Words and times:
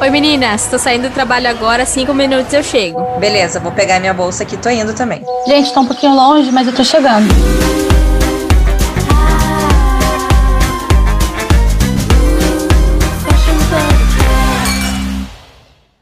Oi 0.00 0.08
meninas, 0.08 0.66
tô 0.66 0.78
saindo 0.78 1.10
do 1.10 1.12
trabalho 1.12 1.46
agora, 1.46 1.84
cinco 1.84 2.14
minutos 2.14 2.50
eu 2.54 2.62
chego. 2.62 3.18
Beleza, 3.18 3.60
vou 3.60 3.70
pegar 3.70 4.00
minha 4.00 4.14
bolsa 4.14 4.44
aqui, 4.44 4.56
tô 4.56 4.70
indo 4.70 4.94
também. 4.94 5.22
Gente, 5.46 5.74
tá 5.74 5.80
um 5.80 5.86
pouquinho 5.86 6.14
longe, 6.14 6.50
mas 6.50 6.66
eu 6.66 6.74
tô 6.74 6.82
chegando. 6.82 7.28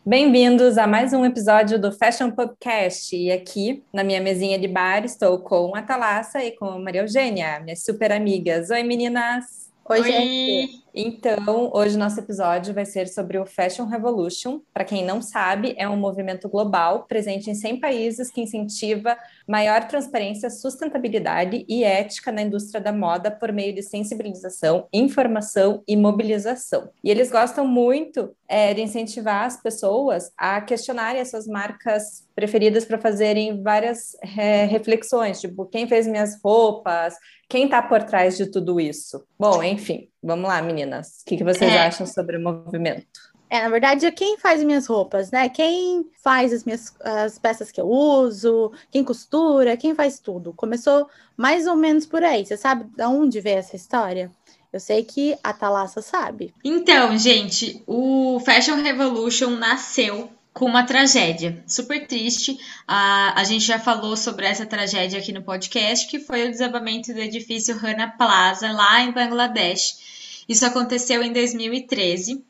Bem-vindos 0.07 0.79
a 0.79 0.87
mais 0.87 1.13
um 1.13 1.25
episódio 1.25 1.77
do 1.77 1.91
Fashion 1.91 2.31
Podcast. 2.31 3.17
E 3.17 3.33
aqui, 3.33 3.83
na 3.93 4.05
minha 4.05 4.21
mesinha 4.21 4.57
de 4.61 4.69
bar, 4.69 5.05
estou 5.05 5.41
com 5.41 5.75
a 5.75 5.83
Thalassa 5.83 6.45
e 6.45 6.53
com 6.53 6.67
a 6.67 6.79
Maria 6.79 7.01
Eugênia, 7.01 7.59
minhas 7.59 7.85
super 7.85 8.13
amigas. 8.13 8.71
Oi, 8.71 8.85
meninas! 8.85 9.69
Oi, 9.91 10.01
Oi. 10.01 10.07
gente! 10.07 10.88
Então, 11.01 11.71
hoje 11.73 11.97
nosso 11.97 12.19
episódio 12.19 12.75
vai 12.75 12.85
ser 12.85 13.07
sobre 13.07 13.39
o 13.39 13.47
Fashion 13.47 13.85
Revolution. 13.85 14.59
Para 14.75 14.85
quem 14.85 15.05
não 15.05 15.23
sabe, 15.23 15.73
é 15.79 15.89
um 15.89 15.97
movimento 15.97 16.49
global 16.49 17.05
presente 17.05 17.49
em 17.49 17.55
100 17.55 17.79
países 17.79 18.33
que 18.33 18.41
incentiva 18.41 19.17
maior 19.47 19.87
transparência, 19.87 20.51
sustentabilidade 20.51 21.65
e 21.69 21.85
ética 21.85 22.33
na 22.33 22.43
indústria 22.43 22.81
da 22.81 22.93
moda 22.93 23.31
por 23.31 23.53
meio 23.53 23.73
de 23.73 23.81
sensibilização, 23.81 24.89
informação 24.93 25.85
e 25.87 25.97
mobilização. 25.97 26.91
E 27.05 27.13
eles 27.13 27.31
gostam 27.31 27.65
muito 27.65 28.35
é, 28.49 28.75
de 28.75 28.83
incentivar 28.83 29.45
as 29.45 29.63
pessoas 29.63 30.33
a 30.37 30.61
questionarem 30.61 31.21
essas 31.21 31.47
marcas 31.47 32.27
preferidas 32.35 32.85
para 32.85 32.99
fazerem 32.99 33.63
várias 33.63 34.17
é, 34.37 34.65
reflexões, 34.65 35.41
tipo, 35.41 35.65
quem 35.67 35.87
fez 35.87 36.09
minhas 36.09 36.41
roupas, 36.43 37.15
quem 37.49 37.65
está 37.65 37.81
por 37.83 38.03
trás 38.03 38.37
de 38.37 38.47
tudo 38.47 38.79
isso? 38.79 39.25
Bom, 39.39 39.63
enfim, 39.63 40.09
vamos 40.23 40.49
lá, 40.49 40.61
meninas. 40.61 41.23
O 41.23 41.25
que, 41.25 41.39
que 41.39 41.45
vocês 41.45 41.73
é. 41.73 41.79
acham 41.79 42.07
sobre 42.07 42.37
o 42.37 42.41
movimento? 42.43 43.07
É, 43.51 43.63
na 43.63 43.71
verdade, 43.71 44.05
é 44.05 44.11
quem 44.11 44.37
faz 44.37 44.63
minhas 44.63 44.87
roupas, 44.87 45.31
né? 45.31 45.49
Quem 45.49 46.05
faz 46.23 46.53
as 46.53 46.65
minhas 46.65 46.95
as 47.01 47.39
peças 47.39 47.73
que 47.73 47.81
eu 47.81 47.89
uso, 47.89 48.71
quem 48.91 49.03
costura, 49.03 49.77
quem 49.77 49.95
faz 49.95 50.19
tudo. 50.19 50.53
Começou 50.53 51.09
mais 51.35 51.67
ou 51.67 51.75
menos 51.75 52.05
por 52.05 52.23
aí. 52.23 52.45
Você 52.45 52.59
sabe 52.59 52.85
de 52.95 53.05
onde 53.05 53.41
veio 53.41 53.59
essa 53.59 53.75
história? 53.75 54.31
Eu 54.71 54.81
sei 54.81 55.03
que 55.03 55.35
a 55.43 55.55
Thalassa 55.55 56.03
sabe. 56.03 56.53
Então, 56.63 57.17
gente, 57.17 57.83
o 57.87 58.39
Fashion 58.45 58.83
Revolution 58.83 59.51
nasceu 59.53 60.29
com 60.59 60.67
uma 60.67 60.83
tragédia 60.83 61.63
super 61.69 62.05
triste. 62.05 62.59
A, 62.87 63.41
a 63.41 63.45
gente 63.45 63.65
já 63.65 63.79
falou 63.79 64.17
sobre 64.17 64.45
essa 64.45 64.67
tragédia 64.67 65.21
aqui 65.21 65.33
no 65.33 65.41
podcast, 65.41 66.09
que 66.09 66.19
foi 66.19 66.49
o 66.49 66.51
desabamento 66.51 67.15
do 67.15 67.21
edifício 67.21 67.79
Rana 67.79 68.09
Plaza, 68.09 68.73
lá 68.73 69.01
em 69.01 69.13
Bangladesh. 69.13 70.43
Isso 70.49 70.67
aconteceu 70.67 71.23
em 71.23 71.33
2013. 71.33 72.45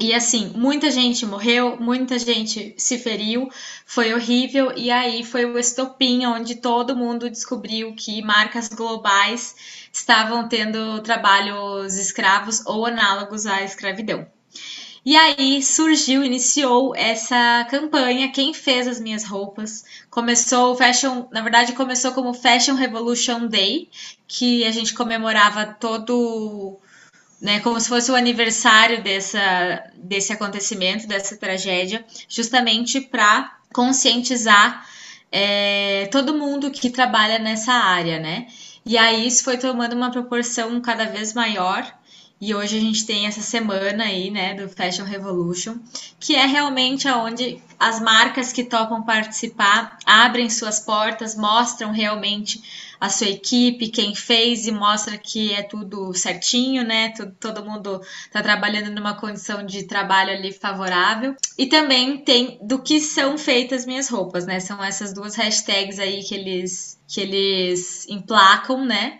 E 0.00 0.12
assim, 0.12 0.52
muita 0.56 0.90
gente 0.90 1.24
morreu, 1.26 1.76
muita 1.80 2.18
gente 2.18 2.74
se 2.76 2.98
feriu, 2.98 3.48
foi 3.86 4.12
horrível, 4.12 4.72
e 4.76 4.90
aí 4.90 5.24
foi 5.24 5.44
o 5.44 5.58
estopim 5.58 6.26
onde 6.26 6.56
todo 6.56 6.96
mundo 6.96 7.30
descobriu 7.30 7.94
que 7.94 8.20
marcas 8.20 8.68
globais 8.68 9.54
estavam 9.92 10.48
tendo 10.48 11.00
trabalhos 11.02 11.96
escravos 11.96 12.66
ou 12.66 12.84
análogos 12.84 13.46
à 13.46 13.62
escravidão. 13.62 14.26
E 15.08 15.16
aí 15.16 15.62
surgiu, 15.62 16.22
iniciou 16.22 16.94
essa 16.94 17.66
campanha. 17.70 18.30
Quem 18.30 18.52
fez 18.52 18.86
as 18.86 19.00
minhas 19.00 19.24
roupas? 19.24 19.82
Começou 20.10 20.72
o 20.72 20.76
Fashion, 20.76 21.24
na 21.32 21.40
verdade, 21.40 21.72
começou 21.72 22.12
como 22.12 22.34
Fashion 22.34 22.74
Revolution 22.74 23.46
Day, 23.46 23.88
que 24.26 24.66
a 24.66 24.70
gente 24.70 24.92
comemorava 24.92 25.64
todo, 25.64 26.78
né, 27.40 27.58
como 27.60 27.80
se 27.80 27.88
fosse 27.88 28.10
o 28.10 28.14
aniversário 28.14 29.02
dessa, 29.02 29.82
desse 29.94 30.30
acontecimento, 30.30 31.08
dessa 31.08 31.38
tragédia, 31.38 32.04
justamente 32.28 33.00
para 33.00 33.56
conscientizar 33.72 34.86
é, 35.32 36.06
todo 36.12 36.36
mundo 36.36 36.70
que 36.70 36.90
trabalha 36.90 37.38
nessa 37.38 37.72
área, 37.72 38.18
né? 38.18 38.46
E 38.84 38.98
aí 38.98 39.26
isso 39.26 39.42
foi 39.42 39.56
tomando 39.56 39.94
uma 39.94 40.10
proporção 40.10 40.78
cada 40.82 41.06
vez 41.06 41.32
maior. 41.32 41.97
E 42.40 42.54
hoje 42.54 42.76
a 42.76 42.80
gente 42.80 43.04
tem 43.04 43.26
essa 43.26 43.40
semana 43.40 44.04
aí, 44.04 44.30
né, 44.30 44.54
do 44.54 44.68
Fashion 44.68 45.04
Revolution, 45.04 45.76
que 46.20 46.36
é 46.36 46.46
realmente 46.46 47.08
aonde 47.08 47.60
as 47.78 48.00
marcas 48.00 48.52
que 48.52 48.62
topam 48.62 49.02
participar 49.02 49.98
abrem 50.06 50.48
suas 50.48 50.78
portas, 50.78 51.36
mostram 51.36 51.90
realmente 51.90 52.62
a 53.00 53.08
sua 53.08 53.28
equipe, 53.28 53.88
quem 53.88 54.14
fez 54.14 54.66
e 54.66 54.72
mostra 54.72 55.16
que 55.16 55.52
é 55.52 55.62
tudo 55.62 56.12
certinho, 56.14 56.84
né? 56.84 57.10
Todo, 57.10 57.32
todo 57.38 57.64
mundo 57.64 58.00
tá 58.32 58.42
trabalhando 58.42 58.90
numa 58.90 59.14
condição 59.14 59.64
de 59.64 59.84
trabalho 59.84 60.32
ali 60.32 60.52
favorável. 60.52 61.36
E 61.56 61.66
também 61.66 62.18
tem 62.18 62.58
do 62.62 62.80
que 62.80 63.00
são 63.00 63.38
feitas 63.38 63.86
minhas 63.86 64.08
roupas, 64.08 64.46
né? 64.46 64.58
São 64.58 64.82
essas 64.82 65.12
duas 65.12 65.36
hashtags 65.36 65.98
aí 65.98 66.24
que 66.24 66.34
eles 66.34 66.98
que 67.06 67.22
eles 67.22 68.06
emplacam, 68.06 68.84
né? 68.84 69.18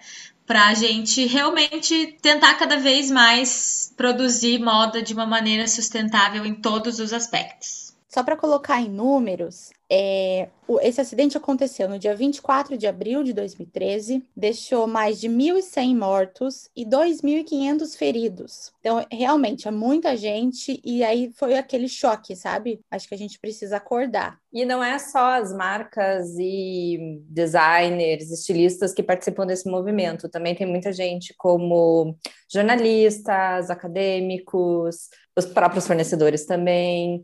Para 0.49 0.69
a 0.69 0.75
gente 0.75 1.27
realmente 1.27 2.19
tentar 2.23 2.55
cada 2.55 2.79
vez 2.79 3.11
mais 3.11 3.93
produzir 3.95 4.59
moda 4.59 5.03
de 5.03 5.13
uma 5.13 5.27
maneira 5.27 5.69
sustentável 5.69 6.47
em 6.47 6.55
todos 6.55 6.99
os 6.99 7.13
aspectos. 7.13 7.88
Só 8.09 8.23
para 8.23 8.37
colocar 8.37 8.81
em 8.81 8.89
números, 8.89 9.71
é, 9.91 10.49
esse 10.81 10.99
acidente 10.99 11.37
aconteceu 11.37 11.87
no 11.87 11.99
dia 11.99 12.17
24 12.17 12.79
de 12.79 12.87
abril 12.87 13.23
de 13.23 13.35
2013, 13.35 14.25
deixou 14.35 14.87
mais 14.87 15.21
de 15.21 15.29
1.100 15.29 15.95
mortos 15.95 16.71
e 16.75 16.87
2.500 16.87 17.97
feridos. 17.99 18.73
Então, 18.81 19.05
realmente, 19.13 19.69
é 19.69 19.71
muita 19.71 20.17
gente, 20.17 20.81
e 20.83 21.05
aí 21.05 21.31
foi 21.37 21.59
aquele 21.59 21.87
choque, 21.87 22.35
sabe? 22.35 22.81
Acho 22.91 23.07
que 23.07 23.15
a 23.15 23.19
gente 23.19 23.39
precisa 23.39 23.77
acordar. 23.77 24.39
E 24.51 24.65
não 24.65 24.83
é 24.83 24.99
só 24.99 25.35
as 25.35 25.53
marcas 25.53 26.35
e 26.39 27.21
designers, 27.29 28.31
estilistas 28.31 28.95
que 28.95 29.03
participam 29.03 29.47
desse 29.47 29.69
movimento, 29.69 30.31
também 30.31 30.55
tem 30.55 30.67
muita 30.67 30.95
gente 30.95 31.35
como 31.37 32.17
jornalistas, 32.51 33.69
acadêmicos, 33.69 35.11
os 35.37 35.45
próprios 35.45 35.87
fornecedores 35.87 36.47
também 36.47 37.23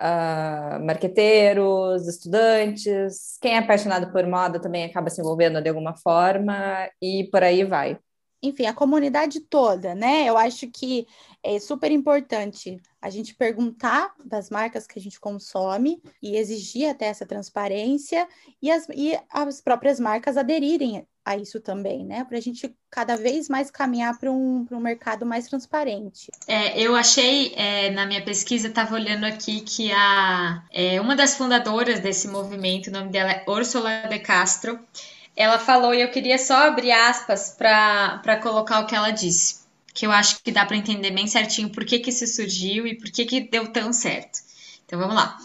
uh, 0.00 0.84
marqueteiros, 0.84 2.06
estudantes, 2.08 3.38
quem 3.40 3.54
é 3.54 3.58
apaixonado 3.58 4.12
por 4.12 4.26
moda 4.26 4.60
também 4.60 4.84
acaba 4.84 5.10
se 5.10 5.20
envolvendo 5.20 5.62
de 5.62 5.68
alguma 5.68 5.94
forma 5.96 6.88
e 7.00 7.28
por 7.30 7.42
aí 7.42 7.64
vai. 7.64 7.98
Enfim, 8.46 8.66
a 8.66 8.74
comunidade 8.74 9.40
toda, 9.40 9.94
né? 9.94 10.28
Eu 10.28 10.36
acho 10.36 10.68
que 10.68 11.06
é 11.42 11.58
super 11.58 11.90
importante 11.90 12.80
a 13.00 13.10
gente 13.10 13.34
perguntar 13.34 14.14
das 14.24 14.50
marcas 14.50 14.86
que 14.86 14.98
a 14.98 15.02
gente 15.02 15.20
consome 15.20 16.02
e 16.22 16.36
exigir 16.36 16.88
até 16.88 17.06
essa 17.06 17.26
transparência 17.26 18.26
e 18.62 18.70
as, 18.70 18.86
e 18.94 19.18
as 19.30 19.60
próprias 19.60 20.00
marcas 20.00 20.36
aderirem 20.36 21.06
a 21.24 21.36
isso 21.36 21.58
também, 21.58 22.04
né? 22.04 22.24
Para 22.24 22.36
a 22.36 22.40
gente 22.40 22.74
cada 22.90 23.16
vez 23.16 23.48
mais 23.48 23.70
caminhar 23.70 24.18
para 24.18 24.30
um, 24.30 24.66
um 24.70 24.80
mercado 24.80 25.24
mais 25.24 25.48
transparente. 25.48 26.30
É, 26.46 26.78
eu 26.78 26.94
achei, 26.94 27.54
é, 27.56 27.90
na 27.90 28.04
minha 28.04 28.22
pesquisa, 28.22 28.68
estava 28.68 28.94
olhando 28.94 29.24
aqui 29.24 29.60
que 29.60 29.90
a, 29.90 30.62
é, 30.70 31.00
uma 31.00 31.16
das 31.16 31.34
fundadoras 31.36 32.00
desse 32.00 32.28
movimento, 32.28 32.88
o 32.88 32.92
nome 32.92 33.08
dela 33.10 33.32
é 33.32 33.44
Ursula 33.48 34.06
de 34.08 34.18
Castro, 34.18 34.78
ela 35.36 35.58
falou, 35.58 35.94
e 35.94 36.00
eu 36.00 36.10
queria 36.10 36.38
só 36.38 36.68
abrir 36.68 36.92
aspas 36.92 37.50
para 37.56 38.40
colocar 38.42 38.80
o 38.80 38.86
que 38.86 38.94
ela 38.94 39.10
disse, 39.10 39.62
que 39.92 40.06
eu 40.06 40.12
acho 40.12 40.42
que 40.42 40.52
dá 40.52 40.64
para 40.64 40.76
entender 40.76 41.10
bem 41.10 41.26
certinho 41.26 41.70
por 41.70 41.84
que, 41.84 41.98
que 41.98 42.10
isso 42.10 42.26
surgiu 42.26 42.86
e 42.86 42.96
por 42.96 43.10
que, 43.10 43.24
que 43.24 43.40
deu 43.40 43.72
tão 43.72 43.92
certo. 43.92 44.38
Então 44.86 44.98
vamos 44.98 45.14
lá. 45.14 45.38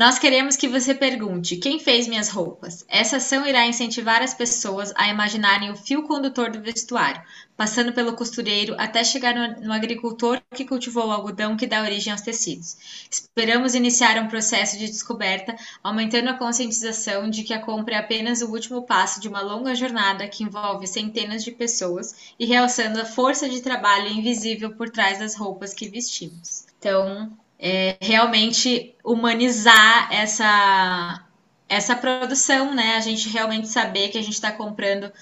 Nós 0.00 0.18
queremos 0.18 0.56
que 0.56 0.66
você 0.66 0.94
pergunte: 0.94 1.58
quem 1.58 1.78
fez 1.78 2.08
minhas 2.08 2.30
roupas? 2.30 2.86
Essa 2.88 3.18
ação 3.18 3.46
irá 3.46 3.66
incentivar 3.66 4.22
as 4.22 4.32
pessoas 4.32 4.94
a 4.96 5.08
imaginarem 5.08 5.70
o 5.70 5.76
fio 5.76 6.04
condutor 6.04 6.50
do 6.50 6.62
vestuário, 6.62 7.20
passando 7.54 7.92
pelo 7.92 8.14
costureiro 8.14 8.74
até 8.78 9.04
chegar 9.04 9.34
no, 9.34 9.66
no 9.66 9.72
agricultor 9.74 10.40
que 10.54 10.64
cultivou 10.64 11.08
o 11.08 11.10
algodão 11.10 11.54
que 11.54 11.66
dá 11.66 11.82
origem 11.82 12.14
aos 12.14 12.22
tecidos. 12.22 12.78
Esperamos 13.10 13.74
iniciar 13.74 14.16
um 14.16 14.26
processo 14.26 14.78
de 14.78 14.86
descoberta, 14.86 15.54
aumentando 15.82 16.30
a 16.30 16.38
conscientização 16.38 17.28
de 17.28 17.42
que 17.42 17.52
a 17.52 17.60
compra 17.60 17.96
é 17.96 17.98
apenas 17.98 18.40
o 18.40 18.50
último 18.50 18.86
passo 18.86 19.20
de 19.20 19.28
uma 19.28 19.42
longa 19.42 19.74
jornada 19.74 20.26
que 20.28 20.42
envolve 20.42 20.86
centenas 20.86 21.44
de 21.44 21.52
pessoas 21.52 22.32
e 22.38 22.46
realçando 22.46 22.98
a 22.98 23.04
força 23.04 23.50
de 23.50 23.60
trabalho 23.60 24.08
invisível 24.08 24.74
por 24.74 24.88
trás 24.88 25.18
das 25.18 25.34
roupas 25.36 25.74
que 25.74 25.90
vestimos. 25.90 26.64
Então, 26.78 27.30
é, 27.60 27.96
realmente 28.00 28.94
humanizar 29.04 30.08
essa, 30.10 31.24
essa 31.68 31.94
produção, 31.94 32.74
né? 32.74 32.96
A 32.96 33.00
gente 33.00 33.28
realmente 33.28 33.68
saber 33.68 34.08
que 34.08 34.18
a 34.18 34.22
gente 34.22 34.34
está 34.34 34.50
comprando. 34.50 35.12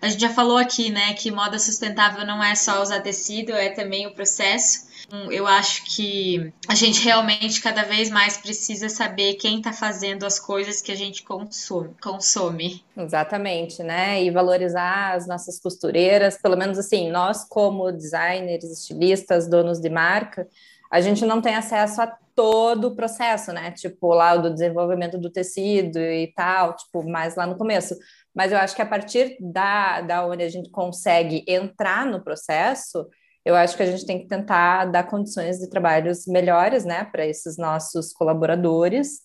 A 0.00 0.08
gente 0.08 0.20
já 0.20 0.30
falou 0.30 0.56
aqui, 0.56 0.90
né, 0.90 1.12
que 1.14 1.28
moda 1.28 1.58
sustentável 1.58 2.24
não 2.24 2.42
é 2.42 2.54
só 2.54 2.80
usar 2.80 3.00
tecido, 3.00 3.50
é 3.50 3.70
também 3.70 4.06
o 4.06 4.14
processo. 4.14 4.86
Hum, 5.12 5.32
eu 5.32 5.44
acho 5.44 5.84
que 5.86 6.52
a 6.68 6.74
gente 6.74 7.02
realmente 7.02 7.60
cada 7.60 7.82
vez 7.82 8.08
mais 8.08 8.36
precisa 8.36 8.88
saber 8.88 9.34
quem 9.34 9.58
está 9.58 9.72
fazendo 9.72 10.24
as 10.24 10.38
coisas 10.38 10.80
que 10.80 10.92
a 10.92 10.94
gente 10.94 11.24
consome, 11.24 11.90
consome. 12.00 12.84
Exatamente, 12.96 13.82
né? 13.82 14.22
E 14.22 14.30
valorizar 14.30 15.14
as 15.14 15.26
nossas 15.26 15.58
costureiras, 15.58 16.38
pelo 16.40 16.56
menos 16.56 16.78
assim, 16.78 17.10
nós 17.10 17.42
como 17.42 17.90
designers, 17.90 18.64
estilistas, 18.64 19.48
donos 19.48 19.80
de 19.80 19.90
marca, 19.90 20.46
a 20.90 21.00
gente 21.00 21.24
não 21.24 21.40
tem 21.40 21.54
acesso 21.54 22.00
a 22.00 22.06
todo 22.34 22.88
o 22.88 22.96
processo, 22.96 23.52
né? 23.52 23.72
Tipo, 23.72 24.14
lá 24.14 24.36
do 24.36 24.52
desenvolvimento 24.52 25.18
do 25.18 25.30
tecido 25.30 25.98
e 25.98 26.32
tal, 26.34 26.76
tipo, 26.76 27.08
mais 27.08 27.34
lá 27.34 27.46
no 27.46 27.58
começo. 27.58 27.96
Mas 28.34 28.52
eu 28.52 28.58
acho 28.58 28.76
que 28.76 28.82
a 28.82 28.86
partir 28.86 29.36
da, 29.40 30.00
da 30.00 30.26
onde 30.26 30.44
a 30.44 30.48
gente 30.48 30.70
consegue 30.70 31.44
entrar 31.48 32.06
no 32.06 32.22
processo, 32.22 33.08
eu 33.44 33.56
acho 33.56 33.76
que 33.76 33.82
a 33.82 33.86
gente 33.86 34.06
tem 34.06 34.20
que 34.20 34.28
tentar 34.28 34.84
dar 34.86 35.04
condições 35.04 35.58
de 35.58 35.68
trabalhos 35.68 36.26
melhores, 36.26 36.84
né, 36.84 37.04
para 37.04 37.26
esses 37.26 37.56
nossos 37.56 38.12
colaboradores 38.12 39.20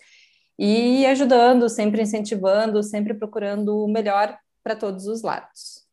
e 0.58 1.06
ajudando, 1.06 1.68
sempre 1.70 2.02
incentivando, 2.02 2.82
sempre 2.82 3.14
procurando 3.14 3.84
o 3.84 3.88
melhor 3.88 4.38
para 4.64 4.76
todos 4.76 5.08
os 5.08 5.22
lados. 5.22 5.84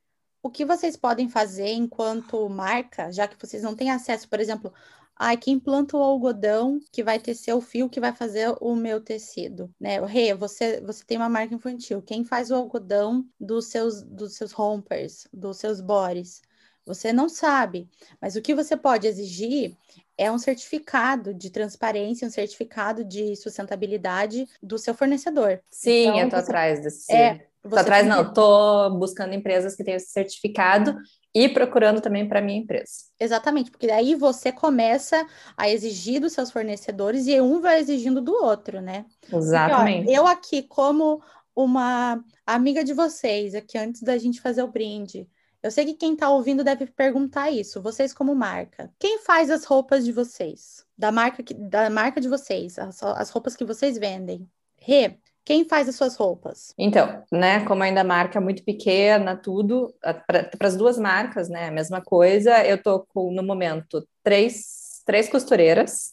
O 0.43 0.49
que 0.49 0.65
vocês 0.65 0.97
podem 0.97 1.29
fazer 1.29 1.73
enquanto 1.73 2.49
marca, 2.49 3.13
já 3.13 3.29
que 3.29 3.37
vocês 3.39 3.63
não 3.63 3.75
têm 3.75 3.91
acesso, 3.91 4.29
por 4.29 4.41
exemplo, 4.41 4.73
ai, 5.23 5.37
quem 5.37 5.61
planta 5.61 5.99
o 5.99 6.03
algodão 6.03 6.81
que 6.91 7.05
vai 7.05 7.19
tecer 7.19 7.53
o 7.53 7.61
fio 7.61 7.91
que 7.91 8.01
vai 8.01 8.11
fazer 8.11 8.57
o 8.59 8.75
meu 8.75 9.03
tecido, 9.03 9.71
né? 9.79 10.01
O 10.01 10.07
Rê, 10.07 10.33
você, 10.33 10.81
você 10.81 11.05
tem 11.05 11.19
uma 11.19 11.29
marca 11.29 11.55
infantil, 11.55 12.01
quem 12.01 12.25
faz 12.25 12.51
o 12.51 12.55
algodão 12.55 13.29
dos 13.39 13.67
seus, 13.67 14.03
dos 14.03 14.35
seus 14.35 14.51
rompers, 14.53 15.29
dos 15.31 15.59
seus 15.59 15.83
bores? 15.83 16.41
Você 16.87 17.13
não 17.13 17.29
sabe, 17.29 17.87
mas 18.19 18.35
o 18.35 18.41
que 18.41 18.55
você 18.55 18.75
pode 18.79 19.07
exigir 19.07 19.77
é 20.17 20.33
um 20.33 20.39
certificado 20.39 21.35
de 21.35 21.51
transparência, 21.51 22.27
um 22.27 22.31
certificado 22.31 23.05
de 23.05 23.37
sustentabilidade 23.37 24.49
do 24.63 24.79
seu 24.79 24.95
fornecedor. 24.95 25.61
Sim, 25.71 26.07
então, 26.07 26.19
eu 26.19 26.31
tô 26.31 26.37
você... 26.37 26.43
atrás 26.43 26.81
desse. 26.81 27.13
É, 27.13 27.47
tô 27.69 27.77
atrás, 27.77 28.07
não, 28.07 28.33
tô 28.33 28.91
buscando 28.91 29.35
empresas 29.35 29.75
que 29.75 29.85
tenham 29.85 29.97
esse 29.97 30.11
certificado 30.11 30.97
e 31.35 31.49
procurando 31.49 32.01
também 32.01 32.29
para 32.29 32.41
minha 32.41 32.59
empresa. 32.59 32.93
Exatamente, 33.19 33.71
porque 33.71 33.87
daí 33.87 34.15
você 34.15 34.51
começa 34.51 35.27
a 35.57 35.69
exigir 35.69 36.21
dos 36.21 36.33
seus 36.33 36.51
fornecedores 36.51 37.27
e 37.27 37.41
um 37.41 37.61
vai 37.61 37.79
exigindo 37.79 38.21
do 38.21 38.33
outro, 38.33 38.81
né? 38.81 39.05
Exatamente. 39.33 40.05
Porque, 40.05 40.19
ó, 40.19 40.23
eu 40.23 40.27
aqui, 40.27 40.63
como 40.63 41.23
uma 41.55 42.23
amiga 42.47 42.83
de 42.83 42.93
vocês, 42.93 43.55
aqui 43.55 43.77
antes 43.79 44.03
da 44.03 44.17
gente 44.17 44.41
fazer 44.41 44.63
o 44.63 44.69
brinde, 44.69 45.29
eu 45.63 45.71
sei 45.71 45.85
que 45.85 45.95
quem 45.95 46.15
está 46.15 46.31
ouvindo 46.31 46.65
deve 46.65 46.87
perguntar 46.87 47.51
isso, 47.51 47.83
vocês 47.83 48.15
como 48.15 48.35
marca. 48.35 48.91
Quem 48.99 49.19
faz 49.19 49.51
as 49.51 49.65
roupas 49.65 50.05
de 50.05 50.13
vocês? 50.13 50.87
Da 50.97 51.13
marca, 51.13 51.43
que, 51.43 51.53
da 51.53 51.91
marca 51.91 52.21
de 52.21 52.29
vocês, 52.29 52.79
as, 52.79 53.03
as 53.03 53.31
roupas 53.31 53.55
que 53.55 53.65
vocês 53.65 53.99
vendem. 53.99 54.49
Rê, 54.79 55.19
quem 55.45 55.69
faz 55.69 55.89
as 55.89 55.97
suas 55.97 56.17
roupas? 56.17 56.73
Então, 56.79 57.23
né, 57.33 57.65
como 57.65 57.83
ainda 57.83 58.03
a 58.03 58.05
marca 58.05 58.39
é 58.39 58.43
muito 58.43 58.65
pequena, 58.65 59.37
tudo, 59.37 59.95
para 60.27 60.49
as 60.61 60.77
duas 60.77 60.99
marcas, 60.99 61.49
né, 61.49 61.69
a 61.69 61.73
mesma 61.73 62.01
coisa, 62.01 62.65
eu 62.65 62.83
tô 62.83 63.01
com, 63.09 63.33
no 63.33 63.43
momento, 63.43 64.07
três, 64.23 65.03
três 65.05 65.29
costureiras, 65.29 66.13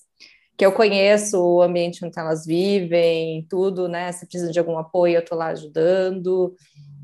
que 0.57 0.65
eu 0.65 0.71
conheço 0.71 1.39
o 1.39 1.62
ambiente 1.62 2.03
onde 2.03 2.18
elas 2.18 2.45
vivem, 2.45 3.45
tudo, 3.50 3.88
né, 3.88 4.12
se 4.12 4.25
precisam 4.25 4.51
de 4.51 4.59
algum 4.59 4.77
apoio, 4.77 5.18
eu 5.18 5.25
tô 5.25 5.35
lá 5.35 5.47
ajudando, 5.47 6.56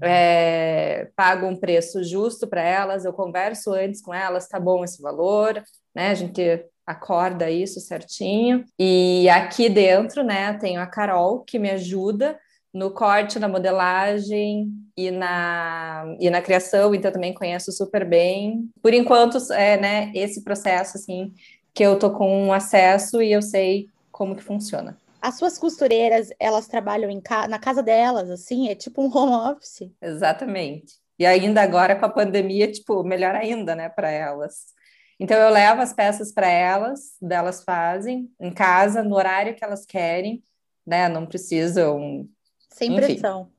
é, 0.01 1.09
pago 1.15 1.45
um 1.45 1.55
preço 1.55 2.03
justo 2.03 2.47
para 2.47 2.61
elas, 2.61 3.05
eu 3.05 3.13
converso 3.13 3.71
antes 3.73 4.01
com 4.01 4.13
elas, 4.13 4.47
tá 4.47 4.59
bom 4.59 4.83
esse 4.83 5.01
valor, 5.01 5.63
né? 5.95 6.09
A 6.09 6.13
gente 6.13 6.65
acorda 6.85 7.50
isso 7.50 7.80
certinho. 7.80 8.65
E 8.77 9.27
aqui 9.30 9.69
dentro, 9.69 10.24
né, 10.24 10.53
tenho 10.53 10.81
a 10.81 10.88
Carol 10.88 11.41
que 11.41 11.57
me 11.57 11.69
ajuda 11.69 12.38
no 12.74 12.91
corte, 12.91 13.38
na 13.38 13.47
modelagem 13.47 14.71
e 14.97 15.12
na, 15.12 16.15
e 16.19 16.30
na 16.30 16.41
criação, 16.41 16.94
então 16.95 17.12
também 17.12 17.33
conheço 17.33 17.71
super 17.71 18.03
bem. 18.03 18.69
Por 18.81 18.94
enquanto, 18.94 19.38
é, 19.53 19.77
né, 19.77 20.12
esse 20.15 20.44
processo, 20.44 20.97
assim, 20.97 21.31
que 21.74 21.83
eu 21.83 22.00
tô 22.00 22.12
com 22.12 22.51
acesso 22.51 23.21
e 23.21 23.31
eu 23.31 23.41
sei 23.41 23.88
como 24.12 24.35
que 24.35 24.44
funciona. 24.44 24.97
As 25.21 25.38
suas 25.38 25.57
costureiras, 25.57 26.30
elas 26.39 26.68
trabalham 26.68 27.21
ca... 27.21 27.47
na 27.47 27.59
casa 27.59 27.81
delas, 27.81 28.30
assim? 28.30 28.69
É 28.69 28.75
tipo 28.75 29.01
um 29.01 29.15
home 29.15 29.51
office? 29.51 29.89
Exatamente. 30.01 30.95
E 31.18 31.25
ainda 31.25 31.62
agora 31.62 31.95
com 31.95 32.06
a 32.06 32.09
pandemia, 32.09 32.71
tipo, 32.71 33.03
melhor 33.03 33.35
ainda, 33.35 33.75
né, 33.75 33.88
para 33.88 34.09
elas. 34.09 34.74
Então 35.19 35.38
eu 35.38 35.50
levo 35.50 35.81
as 35.81 35.94
peças 35.94 36.31
para 36.31 36.48
elas, 36.48 37.15
delas 37.21 37.63
fazem 37.63 38.30
em 38.39 38.51
casa, 38.51 39.04
no 39.04 39.15
horário 39.15 39.56
que 39.56 39.63
elas 39.63 39.86
querem, 39.86 40.44
né? 40.86 41.07
Não 41.07 41.25
precisam. 41.25 42.27
Sem 42.69 42.92
Enfim. 42.92 43.06
pressão. 43.06 43.50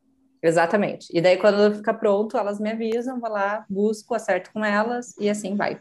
Exatamente. 0.42 1.08
E 1.10 1.22
daí, 1.22 1.38
quando 1.38 1.76
fica 1.76 1.94
pronto, 1.94 2.36
elas 2.36 2.60
me 2.60 2.70
avisam, 2.70 3.18
vou 3.18 3.30
lá, 3.30 3.64
busco, 3.68 4.14
acerto 4.14 4.50
com 4.52 4.62
elas 4.62 5.14
e 5.18 5.30
assim 5.30 5.56
vai. 5.56 5.80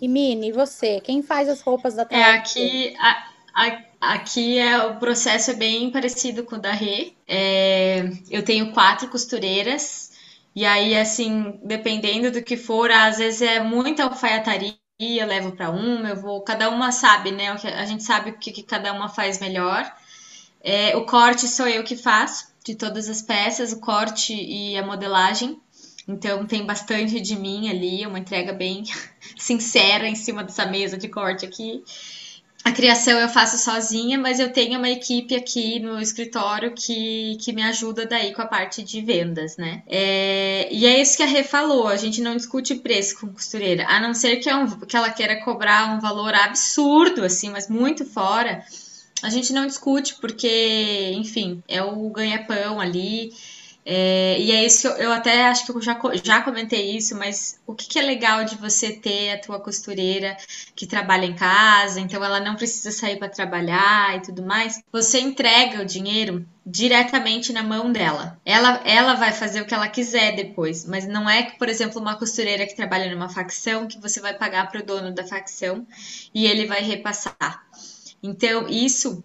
E 0.00 0.08
Mini, 0.08 0.48
e 0.48 0.52
você? 0.52 1.00
Quem 1.00 1.22
faz 1.22 1.48
as 1.48 1.60
roupas 1.60 1.94
da 1.94 2.06
É 2.10 2.32
aqui. 2.32 2.96
A 2.98 3.30
Aqui 4.00 4.58
é 4.58 4.86
o 4.86 4.96
processo 4.96 5.50
é 5.50 5.54
bem 5.54 5.90
parecido 5.90 6.44
com 6.44 6.56
o 6.56 6.58
da 6.58 6.72
Rê. 6.72 7.12
É, 7.28 8.10
eu 8.30 8.42
tenho 8.42 8.72
quatro 8.72 9.08
costureiras 9.08 10.09
e 10.54 10.64
aí 10.64 10.96
assim, 10.96 11.58
dependendo 11.64 12.30
do 12.30 12.42
que 12.42 12.56
for, 12.56 12.90
às 12.90 13.18
vezes 13.18 13.42
é 13.42 13.60
muita 13.62 14.04
alfaiataria, 14.04 14.76
eu 15.00 15.26
levo 15.26 15.52
para 15.52 15.70
uma, 15.70 16.10
eu 16.10 16.16
vou, 16.16 16.42
cada 16.42 16.68
uma 16.68 16.92
sabe, 16.92 17.30
né? 17.30 17.48
A 17.50 17.84
gente 17.86 18.02
sabe 18.02 18.30
o 18.30 18.38
que, 18.38 18.52
que 18.52 18.62
cada 18.62 18.92
uma 18.92 19.08
faz 19.08 19.40
melhor. 19.40 19.90
É, 20.62 20.96
o 20.96 21.06
corte 21.06 21.48
sou 21.48 21.66
eu 21.66 21.82
que 21.82 21.96
faço 21.96 22.52
de 22.64 22.74
todas 22.74 23.08
as 23.08 23.22
peças, 23.22 23.72
o 23.72 23.80
corte 23.80 24.34
e 24.34 24.76
a 24.76 24.84
modelagem. 24.84 25.58
Então 26.06 26.44
tem 26.46 26.66
bastante 26.66 27.20
de 27.20 27.36
mim 27.36 27.70
ali, 27.70 28.06
uma 28.06 28.18
entrega 28.18 28.52
bem 28.52 28.84
sincera 29.38 30.06
em 30.06 30.14
cima 30.14 30.44
dessa 30.44 30.66
mesa 30.66 30.98
de 30.98 31.08
corte 31.08 31.46
aqui. 31.46 31.82
A 32.62 32.72
criação 32.72 33.18
eu 33.18 33.28
faço 33.28 33.56
sozinha, 33.56 34.18
mas 34.18 34.38
eu 34.38 34.52
tenho 34.52 34.78
uma 34.78 34.88
equipe 34.90 35.34
aqui 35.34 35.80
no 35.80 35.98
escritório 35.98 36.74
que, 36.74 37.38
que 37.40 37.52
me 37.54 37.62
ajuda 37.62 38.04
daí 38.04 38.34
com 38.34 38.42
a 38.42 38.46
parte 38.46 38.82
de 38.82 39.00
vendas, 39.00 39.56
né? 39.56 39.82
É, 39.86 40.68
e 40.70 40.84
é 40.84 41.00
isso 41.00 41.16
que 41.16 41.22
a 41.22 41.26
Rê 41.26 41.42
falou, 41.42 41.88
a 41.88 41.96
gente 41.96 42.20
não 42.20 42.36
discute 42.36 42.74
preço 42.74 43.18
com 43.18 43.32
costureira, 43.32 43.86
a 43.88 43.98
não 43.98 44.12
ser 44.12 44.36
que, 44.36 44.48
é 44.50 44.54
um, 44.54 44.68
que 44.80 44.94
ela 44.94 45.10
queira 45.10 45.42
cobrar 45.42 45.96
um 45.96 46.00
valor 46.00 46.34
absurdo, 46.34 47.24
assim, 47.24 47.48
mas 47.48 47.66
muito 47.68 48.04
fora, 48.04 48.62
a 49.22 49.30
gente 49.30 49.54
não 49.54 49.66
discute, 49.66 50.16
porque, 50.20 51.12
enfim, 51.14 51.62
é 51.66 51.82
o 51.82 52.10
ganha-pão 52.10 52.78
ali, 52.78 53.32
é, 53.84 54.38
e 54.38 54.52
é 54.52 54.64
isso 54.64 54.82
que 54.82 54.86
eu, 54.88 54.92
eu, 55.04 55.12
até 55.12 55.46
acho 55.46 55.64
que 55.64 55.72
eu 55.72 55.80
já, 55.80 55.98
já 56.22 56.42
comentei 56.42 56.96
isso, 56.96 57.16
mas 57.16 57.58
o 57.66 57.74
que, 57.74 57.88
que, 57.88 57.98
é 57.98 58.02
legal 58.02 58.44
de 58.44 58.56
você 58.56 58.92
ter 58.92 59.32
a 59.32 59.40
tua 59.40 59.58
costureira 59.58 60.36
que 60.76 60.86
trabalha 60.86 61.24
em 61.24 61.34
casa, 61.34 61.98
então 61.98 62.22
ela 62.22 62.40
não 62.40 62.56
precisa 62.56 62.90
sair 62.92 63.18
para 63.18 63.28
trabalhar 63.28 64.16
e 64.16 64.20
tudo 64.20 64.42
mais. 64.42 64.82
Você 64.92 65.20
entrega 65.20 65.80
o 65.80 65.84
dinheiro 65.84 66.46
diretamente 66.64 67.52
na 67.52 67.62
mão 67.62 67.90
dela. 67.90 68.38
Ela, 68.44 68.80
ela 68.84 69.14
vai 69.14 69.32
fazer 69.32 69.62
o 69.62 69.66
que 69.66 69.74
ela 69.74 69.88
quiser 69.88 70.36
depois, 70.36 70.84
mas 70.84 71.06
não 71.08 71.28
é 71.28 71.42
por 71.42 71.68
exemplo, 71.68 72.00
uma 72.00 72.16
costureira 72.16 72.66
que 72.66 72.76
trabalha 72.76 73.10
numa 73.10 73.28
facção 73.28 73.86
que 73.86 74.00
você 74.00 74.20
vai 74.20 74.34
pagar 74.34 74.70
para 74.70 74.80
o 74.80 74.84
dono 74.84 75.12
da 75.12 75.26
facção 75.26 75.86
e 76.34 76.46
ele 76.46 76.66
vai 76.66 76.82
repassar. 76.82 77.64
Então, 78.22 78.68
isso 78.68 79.24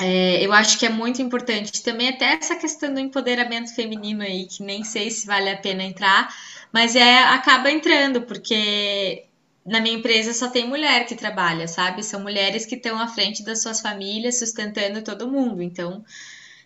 é, 0.00 0.44
eu 0.44 0.52
acho 0.52 0.78
que 0.78 0.86
é 0.86 0.88
muito 0.88 1.22
importante 1.22 1.82
também 1.82 2.08
até 2.08 2.32
essa 2.32 2.56
questão 2.56 2.92
do 2.92 3.00
empoderamento 3.00 3.74
feminino 3.74 4.22
aí, 4.22 4.46
que 4.46 4.62
nem 4.62 4.82
sei 4.82 5.10
se 5.10 5.26
vale 5.26 5.50
a 5.50 5.56
pena 5.56 5.84
entrar, 5.84 6.34
mas 6.72 6.96
é 6.96 7.18
acaba 7.18 7.70
entrando, 7.70 8.22
porque 8.22 9.26
na 9.64 9.80
minha 9.80 9.96
empresa 9.96 10.32
só 10.32 10.48
tem 10.48 10.68
mulher 10.68 11.06
que 11.06 11.14
trabalha, 11.14 11.68
sabe? 11.68 12.02
São 12.02 12.20
mulheres 12.20 12.66
que 12.66 12.74
estão 12.74 12.98
à 12.98 13.06
frente 13.06 13.44
das 13.44 13.62
suas 13.62 13.80
famílias, 13.80 14.38
sustentando 14.38 15.02
todo 15.02 15.30
mundo. 15.30 15.62
Então. 15.62 16.04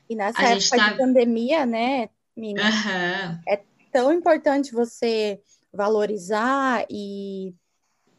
E 0.09 0.17
nessa 0.17 0.43
época 0.43 0.77
tá... 0.77 0.91
de 0.91 0.97
pandemia, 0.97 1.67
né, 1.67 2.09
Mina? 2.35 2.63
Uhum. 2.63 3.41
É 3.47 3.61
tão 3.93 4.11
importante 4.13 4.73
você 4.73 5.39
valorizar 5.71 6.87
e, 6.89 7.55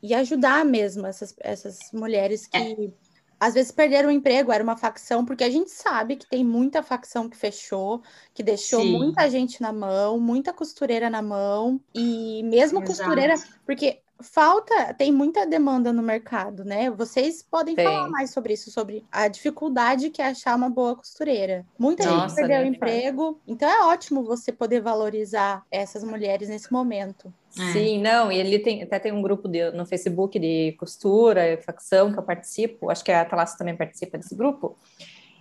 e 0.04 0.14
ajudar 0.14 0.64
mesmo 0.64 1.08
essas, 1.08 1.34
essas 1.40 1.80
mulheres 1.92 2.46
que. 2.46 2.58
É 2.58 3.09
às 3.40 3.54
vezes 3.54 3.72
perderam 3.72 4.10
o 4.10 4.12
emprego, 4.12 4.52
era 4.52 4.64
uma 4.64 4.76
facção, 4.76 5.24
porque 5.24 5.44
a 5.44 5.50
gente 5.50 5.72
sabe 5.72 6.18
que 6.18 6.28
tem 6.28 6.44
muita 6.44 6.84
facção 6.84 7.30
que 7.30 7.38
fechou, 7.38 8.02
que 8.34 8.44
deixou 8.44 8.82
Sim. 8.82 8.92
muita 8.92 9.30
gente 9.30 9.62
na 9.62 9.72
mão, 9.72 10.20
muita 10.20 10.52
costureira 10.52 11.10
na 11.10 11.22
mão, 11.22 11.80
e 11.96 12.44
mesmo 12.44 12.80
Exato. 12.80 12.98
costureira, 12.98 13.36
porque 13.66 14.02
falta, 14.22 14.94
tem 14.94 15.12
muita 15.12 15.46
demanda 15.46 15.94
no 15.94 16.02
mercado, 16.02 16.64
né? 16.64 16.90
Vocês 16.90 17.42
podem 17.42 17.76
tem. 17.76 17.86
falar 17.86 18.10
mais 18.10 18.32
sobre 18.32 18.54
isso, 18.54 18.72
sobre 18.72 19.06
a 19.12 19.28
dificuldade 19.28 20.10
que 20.10 20.22
é 20.22 20.28
achar 20.28 20.56
uma 20.56 20.70
boa 20.70 20.96
costureira. 20.96 21.66
Muita 21.78 22.06
Nossa, 22.06 22.28
gente 22.28 22.36
perdeu 22.36 22.62
o 22.62 22.66
emprego, 22.66 23.42
então 23.48 23.70
é 23.70 23.86
ótimo 23.86 24.24
você 24.24 24.52
poder 24.52 24.82
valorizar 24.82 25.64
essas 25.72 26.04
mulheres 26.04 26.50
nesse 26.50 26.72
momento. 26.72 27.34
É. 27.58 27.74
Sim, 27.74 28.02
não, 28.02 28.32
e 28.32 28.38
ele 28.38 28.60
tem, 28.60 28.84
até 28.84 29.00
tem 29.00 29.12
um 29.12 29.22
grupo 29.22 29.48
de, 29.48 29.72
no 29.72 29.86
Facebook 29.86 30.38
de 30.38 30.74
costura, 30.74 31.60
facção, 31.66 32.12
que 32.12 32.20
eu 32.20 32.24
participo, 32.24 32.90
acho 32.90 33.04
que 33.04 33.12
a 33.12 33.26
Talasso 33.26 33.58
também 33.58 33.76
participa 33.76 34.18
desse 34.18 34.36
grupo, 34.36 34.78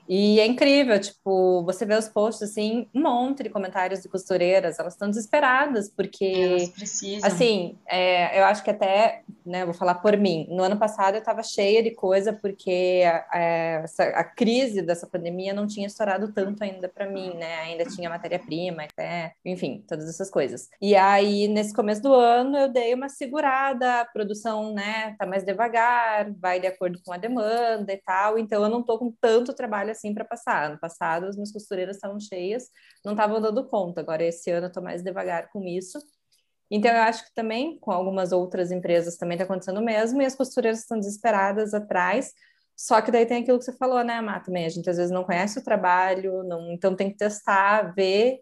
E 0.09 0.41
é 0.41 0.47
incrível, 0.47 0.99
tipo, 0.99 1.63
você 1.65 1.85
vê 1.85 1.95
os 1.95 2.09
posts 2.09 2.51
assim, 2.51 2.89
um 2.95 3.03
monte 3.03 3.43
de 3.43 3.51
comentários 3.51 4.01
de 4.01 4.09
costureiras, 4.09 4.79
elas 4.79 4.95
estão 4.95 5.11
desesperadas, 5.11 5.91
porque. 5.91 6.25
Elas 6.25 6.71
precisam. 6.71 7.29
Assim, 7.29 7.79
é, 7.87 8.41
eu 8.41 8.45
acho 8.45 8.65
que 8.65 8.71
até, 8.71 9.23
né, 9.45 9.67
vou 9.67 9.75
falar 9.75 9.97
por 9.97 10.17
mim, 10.17 10.47
no 10.51 10.63
ano 10.63 10.79
passado 10.79 11.17
eu 11.17 11.19
estava 11.19 11.43
cheia 11.43 11.83
de 11.83 11.91
coisa, 11.91 12.33
porque 12.33 13.03
a, 13.05 13.27
a, 13.31 13.41
essa, 13.85 14.05
a 14.05 14.25
crise 14.25 14.81
dessa 14.81 15.07
pandemia 15.07 15.53
não 15.53 15.67
tinha 15.67 15.87
estourado 15.87 16.33
tanto 16.33 16.65
ainda 16.65 16.89
para 16.89 17.07
mim, 17.07 17.35
né? 17.35 17.59
Ainda 17.61 17.85
tinha 17.85 18.09
matéria-prima, 18.09 18.85
até, 18.85 19.35
enfim, 19.45 19.85
todas 19.87 20.09
essas 20.09 20.31
coisas. 20.31 20.71
E 20.81 20.97
aí, 20.97 21.49
nesse 21.49 21.75
começo 21.75 22.01
do 22.01 22.15
ano, 22.15 22.57
eu 22.57 22.73
dei 22.73 22.95
uma 22.95 23.11
segurada, 23.11 24.01
a 24.01 24.05
produção, 24.07 24.73
né, 24.73 25.15
tá 25.19 25.27
mais 25.27 25.45
devagar, 25.45 26.33
vai 26.41 26.59
de 26.59 26.67
acordo 26.67 26.99
com 27.05 27.13
a 27.13 27.19
demanda 27.19 27.93
e 27.93 27.99
tal, 27.99 28.39
então 28.39 28.63
eu 28.63 28.71
não 28.71 28.83
tô 28.83 28.99
com 28.99 29.13
tanto 29.21 29.53
trabalho 29.53 29.98
assim 29.99 30.15
para 30.15 30.25
passar. 30.25 30.71
Ano 30.71 30.79
passado, 30.79 31.27
as 31.27 31.37
minhas 31.37 31.53
costureiras 31.53 31.97
estavam 31.97 32.19
cheias, 32.21 32.71
não 33.05 33.13
estavam 33.13 33.41
dando 33.41 33.67
conta. 33.67 34.01
Agora, 34.01 34.25
esse 34.25 34.51
ano, 34.51 34.67
eu 34.67 34.69
estou 34.69 34.83
mais 34.83 35.03
devagar 35.03 35.51
com 35.51 35.63
isso. 35.65 35.99
Então, 36.71 36.91
eu 36.91 37.03
acho 37.03 37.25
que 37.25 37.35
também, 37.35 37.79
com 37.79 37.91
algumas 37.91 38.33
outras 38.33 38.71
empresas, 38.71 39.17
também 39.17 39.37
está 39.37 39.45
acontecendo 39.45 39.79
o 39.79 39.85
mesmo, 39.85 40.21
e 40.23 40.27
as 40.27 40.35
costureiras 40.35 40.81
estão 40.81 40.99
desesperadas 40.99 41.75
atrás. 41.75 42.33
Só 42.77 43.01
que 43.03 43.11
daí 43.11 43.27
tem 43.27 43.43
aquilo 43.43 43.59
que 43.59 43.65
você 43.65 43.77
falou, 43.77 44.05
né, 44.05 44.21
Má, 44.21 44.39
também. 44.41 44.65
A 44.65 44.69
gente 44.69 44.89
às 44.89 44.97
vezes 44.97 45.11
não 45.11 45.25
conhece 45.25 45.59
o 45.59 45.65
trabalho, 45.65 46.45
não... 46.45 46.71
então 46.73 46.95
tem 46.95 47.11
que 47.11 47.17
testar, 47.17 47.95
ver 47.95 48.39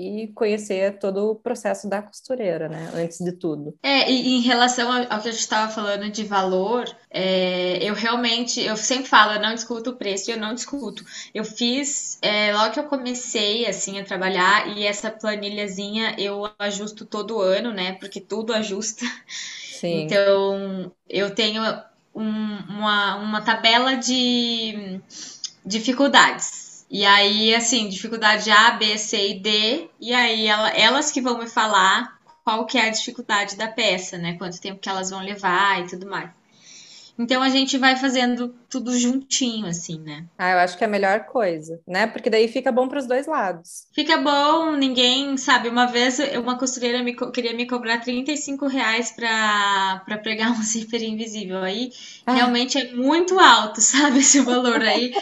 e 0.00 0.28
conhecer 0.28 0.98
todo 0.98 1.30
o 1.30 1.34
processo 1.34 1.88
da 1.88 2.00
costureira, 2.00 2.68
né? 2.68 2.90
Antes 2.94 3.18
de 3.18 3.32
tudo. 3.32 3.74
É, 3.82 4.10
e 4.10 4.36
em 4.36 4.40
relação 4.40 4.90
ao 4.90 5.20
que 5.20 5.28
a 5.28 5.32
gente 5.32 5.40
estava 5.40 5.70
falando 5.70 6.10
de 6.10 6.24
valor, 6.24 6.84
é, 7.10 7.78
eu 7.82 7.94
realmente, 7.94 8.60
eu 8.60 8.76
sempre 8.76 9.06
falo, 9.06 9.34
eu 9.34 9.40
não 9.40 9.54
discuto 9.54 9.90
o 9.90 9.96
preço, 9.96 10.30
eu 10.30 10.38
não 10.38 10.54
discuto. 10.54 11.04
Eu 11.34 11.44
fiz, 11.44 12.18
é, 12.22 12.54
logo 12.54 12.72
que 12.72 12.80
eu 12.80 12.84
comecei, 12.84 13.66
assim, 13.66 13.98
a 13.98 14.04
trabalhar, 14.04 14.68
e 14.76 14.84
essa 14.84 15.10
planilhazinha 15.10 16.14
eu 16.18 16.50
ajusto 16.58 17.04
todo 17.04 17.40
ano, 17.40 17.72
né? 17.72 17.92
Porque 17.92 18.20
tudo 18.20 18.54
ajusta. 18.54 19.04
Sim. 19.28 20.02
Então, 20.02 20.92
eu 21.08 21.34
tenho 21.34 21.62
um, 22.14 22.56
uma, 22.68 23.16
uma 23.16 23.42
tabela 23.42 23.94
de 23.96 25.00
dificuldades 25.64 26.59
e 26.90 27.04
aí, 27.04 27.54
assim, 27.54 27.88
dificuldade 27.88 28.50
A, 28.50 28.72
B, 28.72 28.98
C 28.98 29.30
e 29.30 29.34
D, 29.38 29.88
e 30.00 30.12
aí 30.12 30.46
ela, 30.46 30.70
elas 30.70 31.12
que 31.12 31.20
vão 31.20 31.38
me 31.38 31.46
falar 31.46 32.18
qual 32.44 32.66
que 32.66 32.76
é 32.78 32.88
a 32.88 32.90
dificuldade 32.90 33.56
da 33.56 33.68
peça, 33.68 34.18
né? 34.18 34.34
Quanto 34.36 34.60
tempo 34.60 34.80
que 34.80 34.88
elas 34.88 35.10
vão 35.10 35.20
levar 35.20 35.80
e 35.80 35.86
tudo 35.86 36.06
mais. 36.06 36.30
Então 37.20 37.42
a 37.42 37.50
gente 37.50 37.76
vai 37.76 37.96
fazendo 37.96 38.54
tudo 38.70 38.98
juntinho, 38.98 39.66
assim, 39.66 40.00
né? 40.00 40.24
Ah, 40.38 40.52
eu 40.52 40.58
acho 40.58 40.78
que 40.78 40.82
é 40.82 40.86
a 40.86 40.90
melhor 40.90 41.26
coisa, 41.26 41.78
né? 41.86 42.06
Porque 42.06 42.30
daí 42.30 42.48
fica 42.48 42.72
bom 42.72 42.88
para 42.88 42.98
os 42.98 43.06
dois 43.06 43.26
lados. 43.26 43.86
Fica 43.92 44.16
bom, 44.16 44.72
ninguém 44.72 45.36
sabe. 45.36 45.68
Uma 45.68 45.84
vez 45.84 46.18
uma 46.42 46.58
costureira 46.58 47.02
me, 47.02 47.14
queria 47.30 47.52
me 47.52 47.66
cobrar 47.66 48.00
35 48.00 48.66
reais 48.66 49.12
para 49.12 50.18
pregar 50.22 50.50
um 50.58 50.62
zíper 50.62 51.02
invisível. 51.02 51.58
Aí 51.58 51.92
ah. 52.24 52.32
realmente 52.32 52.78
é 52.78 52.90
muito 52.94 53.38
alto, 53.38 53.82
sabe? 53.82 54.20
Esse 54.20 54.40
valor 54.40 54.80
aí. 54.80 55.12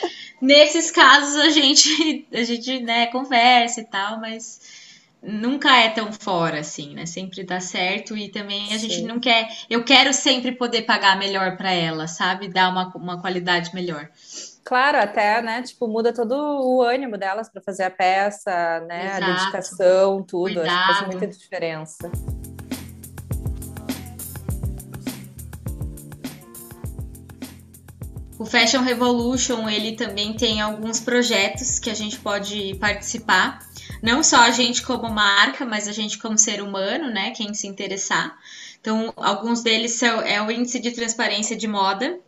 Nesses 0.41 0.91
casos 0.91 1.37
a 1.37 1.51
gente, 1.51 2.27
a 2.33 2.43
gente 2.45 2.81
né, 2.81 3.07
conversa 3.07 3.81
e 3.81 3.85
tal, 3.85 4.21
mas 4.21 4.61
nunca 5.23 5.77
é 5.77 5.89
tão 5.89 6.13
fora 6.13 6.61
assim, 6.61 6.95
né? 6.95 7.07
Sempre 7.07 7.45
dá 7.45 7.61
certo 7.61 8.17
e 8.17 8.29
também 8.29 8.67
a 8.73 8.79
Sim. 8.79 8.89
gente 8.89 9.03
não 9.03 9.19
quer. 9.19 9.49
Eu 9.69 9.85
quero 9.85 10.13
sempre 10.13 10.53
poder 10.53 10.83
pagar 10.83 11.19
melhor 11.19 11.57
para 11.57 11.73
ela, 11.73 12.07
sabe? 12.07 12.49
Dar 12.49 12.71
uma, 12.71 12.89
uma 12.95 13.21
qualidade 13.21 13.75
melhor. 13.75 14.09
Claro, 14.65 14.99
até, 14.99 15.41
né? 15.41 15.63
Tipo, 15.63 15.89
muda 15.89 16.13
todo 16.13 16.33
o 16.35 16.83
ânimo 16.83 17.17
delas 17.17 17.49
para 17.49 17.63
fazer 17.63 17.85
a 17.85 17.91
peça, 17.91 18.81
né? 18.81 19.07
Exato. 19.07 19.25
A 19.25 19.35
dedicação, 19.35 20.23
tudo. 20.23 20.55
Cuidado. 20.55 20.69
Acho 20.69 20.87
que 20.87 20.95
faz 20.95 21.07
muita 21.07 21.27
diferença. 21.27 22.11
O 28.39 28.45
Fashion 28.45 28.83
Revolution, 28.83 29.69
ele 29.69 29.97
também 29.97 30.33
tem 30.33 30.61
alguns 30.61 31.01
projetos 31.01 31.79
que 31.81 31.91
a 31.91 31.95
gente 31.95 32.19
pode 32.19 32.77
participar. 32.77 33.59
Não 34.01 34.23
só 34.23 34.37
a 34.37 34.51
gente 34.53 34.83
como 34.83 35.09
marca, 35.11 35.67
mas 35.67 35.89
a 35.89 35.93
gente 35.93 36.19
como 36.19 36.39
ser 36.39 36.63
humano, 36.63 37.11
né? 37.11 37.33
Quem 37.33 37.53
se 37.53 37.67
interessar. 37.67 38.39
Então, 38.81 39.13
alguns 39.17 39.63
deles 39.63 39.93
são 39.93 40.23
é 40.23 40.41
o 40.41 40.51
índice 40.53 40.79
de 40.79 40.93
transparência 40.93 41.57
de 41.57 41.67
moda. 41.67 42.21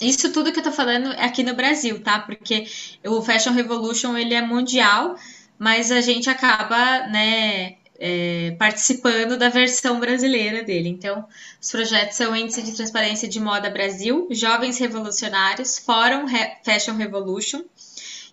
Isso 0.00 0.32
tudo 0.32 0.52
que 0.52 0.60
eu 0.60 0.64
tô 0.64 0.72
falando 0.72 1.12
é 1.12 1.24
aqui 1.24 1.42
no 1.42 1.54
Brasil, 1.54 2.00
tá? 2.00 2.20
Porque 2.20 2.66
o 3.04 3.20
Fashion 3.20 3.52
Revolution 3.52 4.16
ele 4.16 4.34
é 4.34 4.42
mundial, 4.42 5.16
mas 5.58 5.90
a 5.90 6.00
gente 6.00 6.30
acaba, 6.30 7.08
né, 7.08 7.76
é, 8.04 8.56
participando 8.58 9.38
da 9.38 9.48
versão 9.48 10.00
brasileira 10.00 10.64
dele. 10.64 10.88
Então, 10.88 11.24
os 11.60 11.70
projetos 11.70 12.16
são 12.16 12.34
Índice 12.34 12.60
de 12.60 12.72
Transparência 12.72 13.28
de 13.28 13.38
Moda 13.38 13.70
Brasil, 13.70 14.26
Jovens 14.32 14.76
Revolucionários, 14.78 15.78
Fórum 15.78 16.24
Re 16.24 16.56
Fashion 16.64 16.96
Revolution 16.96 17.62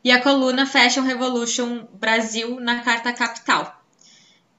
e 0.04 0.10
a 0.10 0.20
coluna 0.20 0.66
Fashion 0.66 1.04
Revolution 1.04 1.88
Brasil 1.94 2.60
na 2.60 2.82
Carta 2.82 3.14
Capital. 3.14 3.80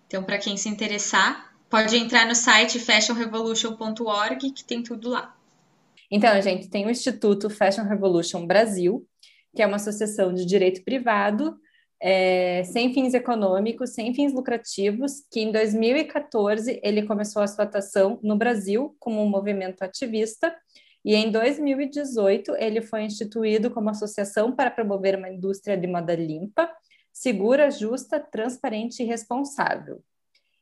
Então, 0.07 0.23
para 0.23 0.39
quem 0.39 0.57
se 0.57 0.69
interessar, 0.69 1.55
pode 1.69 1.97
entrar 1.97 2.25
no 2.25 2.35
site 2.37 2.79
fashionrevolution.org 2.79 4.53
que 4.53 4.63
tem 4.63 4.81
tudo 4.81 5.09
lá. 5.09 5.37
Então, 6.09 6.41
gente, 6.41 6.69
tem 6.69 6.87
o 6.87 6.91
Instituto 6.91 7.51
Fashion 7.51 7.83
Revolution 7.83 8.47
Brasil, 8.47 9.05
que 9.57 9.61
é 9.63 9.67
uma 9.67 9.77
associação 9.77 10.33
de 10.33 10.47
direito 10.47 10.85
privado 10.85 11.59
é, 12.01 12.65
sem 12.65 12.95
fins 12.95 13.13
econômicos, 13.13 13.91
sem 13.91 14.15
fins 14.15 14.33
lucrativos, 14.33 15.23
que 15.31 15.41
em 15.41 15.53
2014 15.53 16.81
ele 16.83 17.03
começou 17.03 17.43
a 17.43 17.47
sua 17.47 17.65
atuação 17.65 18.19
no 18.23 18.37
Brasil 18.37 18.97
como 18.99 19.23
um 19.23 19.29
movimento 19.29 19.83
ativista, 19.83 20.55
e 21.05 21.15
em 21.15 21.31
2018 21.31 22.55
ele 22.57 22.81
foi 22.81 23.03
instituído 23.03 23.71
como 23.71 23.91
associação 23.91 24.55
para 24.55 24.71
promover 24.71 25.17
uma 25.17 25.31
indústria 25.31 25.77
de 25.77 25.87
moda 25.87 26.15
limpa, 26.15 26.71
segura, 27.13 27.71
justa, 27.71 28.19
transparente 28.19 29.03
e 29.03 29.07
responsável. 29.07 30.03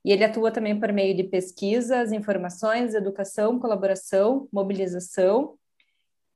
E 0.05 0.13
ele 0.13 0.25
atua 0.25 0.51
também 0.51 0.79
por 0.79 0.93
meio 0.93 1.15
de 1.15 1.25
pesquisas, 1.25 2.13
informações, 2.13 2.95
educação, 2.95 3.59
colaboração, 3.59 4.49
mobilização 4.53 5.57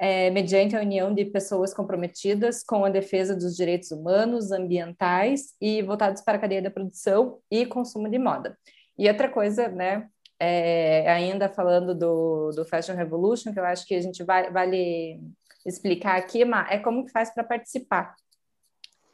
é, 0.02 0.30
mediante 0.30 0.74
a 0.74 0.80
união 0.80 1.14
de 1.14 1.24
pessoas 1.24 1.72
comprometidas 1.72 2.64
com 2.64 2.84
a 2.84 2.90
defesa 2.90 3.36
dos 3.36 3.54
direitos 3.54 3.92
humanos, 3.92 4.50
ambientais 4.50 5.54
e 5.60 5.80
voltados 5.80 6.20
para 6.22 6.36
a 6.36 6.40
cadeia 6.40 6.60
da 6.60 6.72
produção 6.72 7.38
e 7.48 7.64
consumo 7.64 8.10
de 8.10 8.18
moda. 8.18 8.58
E 8.98 9.06
outra 9.06 9.28
coisa, 9.28 9.68
né, 9.68 10.08
é, 10.40 11.08
ainda 11.08 11.48
falando 11.48 11.94
do, 11.94 12.50
do 12.50 12.64
Fashion 12.64 12.96
Revolution, 12.96 13.52
que 13.52 13.60
eu 13.60 13.64
acho 13.64 13.86
que 13.86 13.94
a 13.94 14.00
gente 14.00 14.24
vai, 14.24 14.50
vale 14.50 15.20
explicar 15.64 16.18
aqui, 16.18 16.42
é 16.68 16.78
como 16.78 17.06
que 17.06 17.12
faz 17.12 17.32
para 17.32 17.44
participar. 17.44 18.16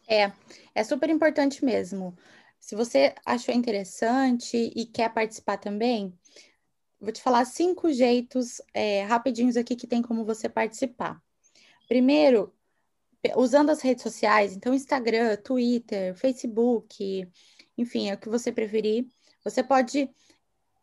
É, 0.08 0.32
é 0.74 0.82
super 0.82 1.10
importante 1.10 1.62
mesmo. 1.62 2.16
Se 2.58 2.74
você 2.74 3.14
achou 3.26 3.54
interessante 3.54 4.72
e 4.74 4.86
quer 4.86 5.12
participar 5.12 5.58
também, 5.58 6.14
Vou 7.00 7.12
te 7.12 7.22
falar 7.22 7.44
cinco 7.44 7.92
jeitos 7.92 8.60
é, 8.74 9.02
rapidinhos 9.04 9.56
aqui 9.56 9.76
que 9.76 9.86
tem 9.86 10.02
como 10.02 10.24
você 10.24 10.48
participar. 10.48 11.22
Primeiro, 11.86 12.52
usando 13.36 13.70
as 13.70 13.80
redes 13.80 14.02
sociais, 14.02 14.52
então 14.52 14.74
Instagram, 14.74 15.36
Twitter, 15.36 16.14
Facebook, 16.14 17.28
enfim, 17.76 18.10
é 18.10 18.14
o 18.14 18.18
que 18.18 18.28
você 18.28 18.50
preferir. 18.50 19.06
Você 19.44 19.62
pode 19.62 20.10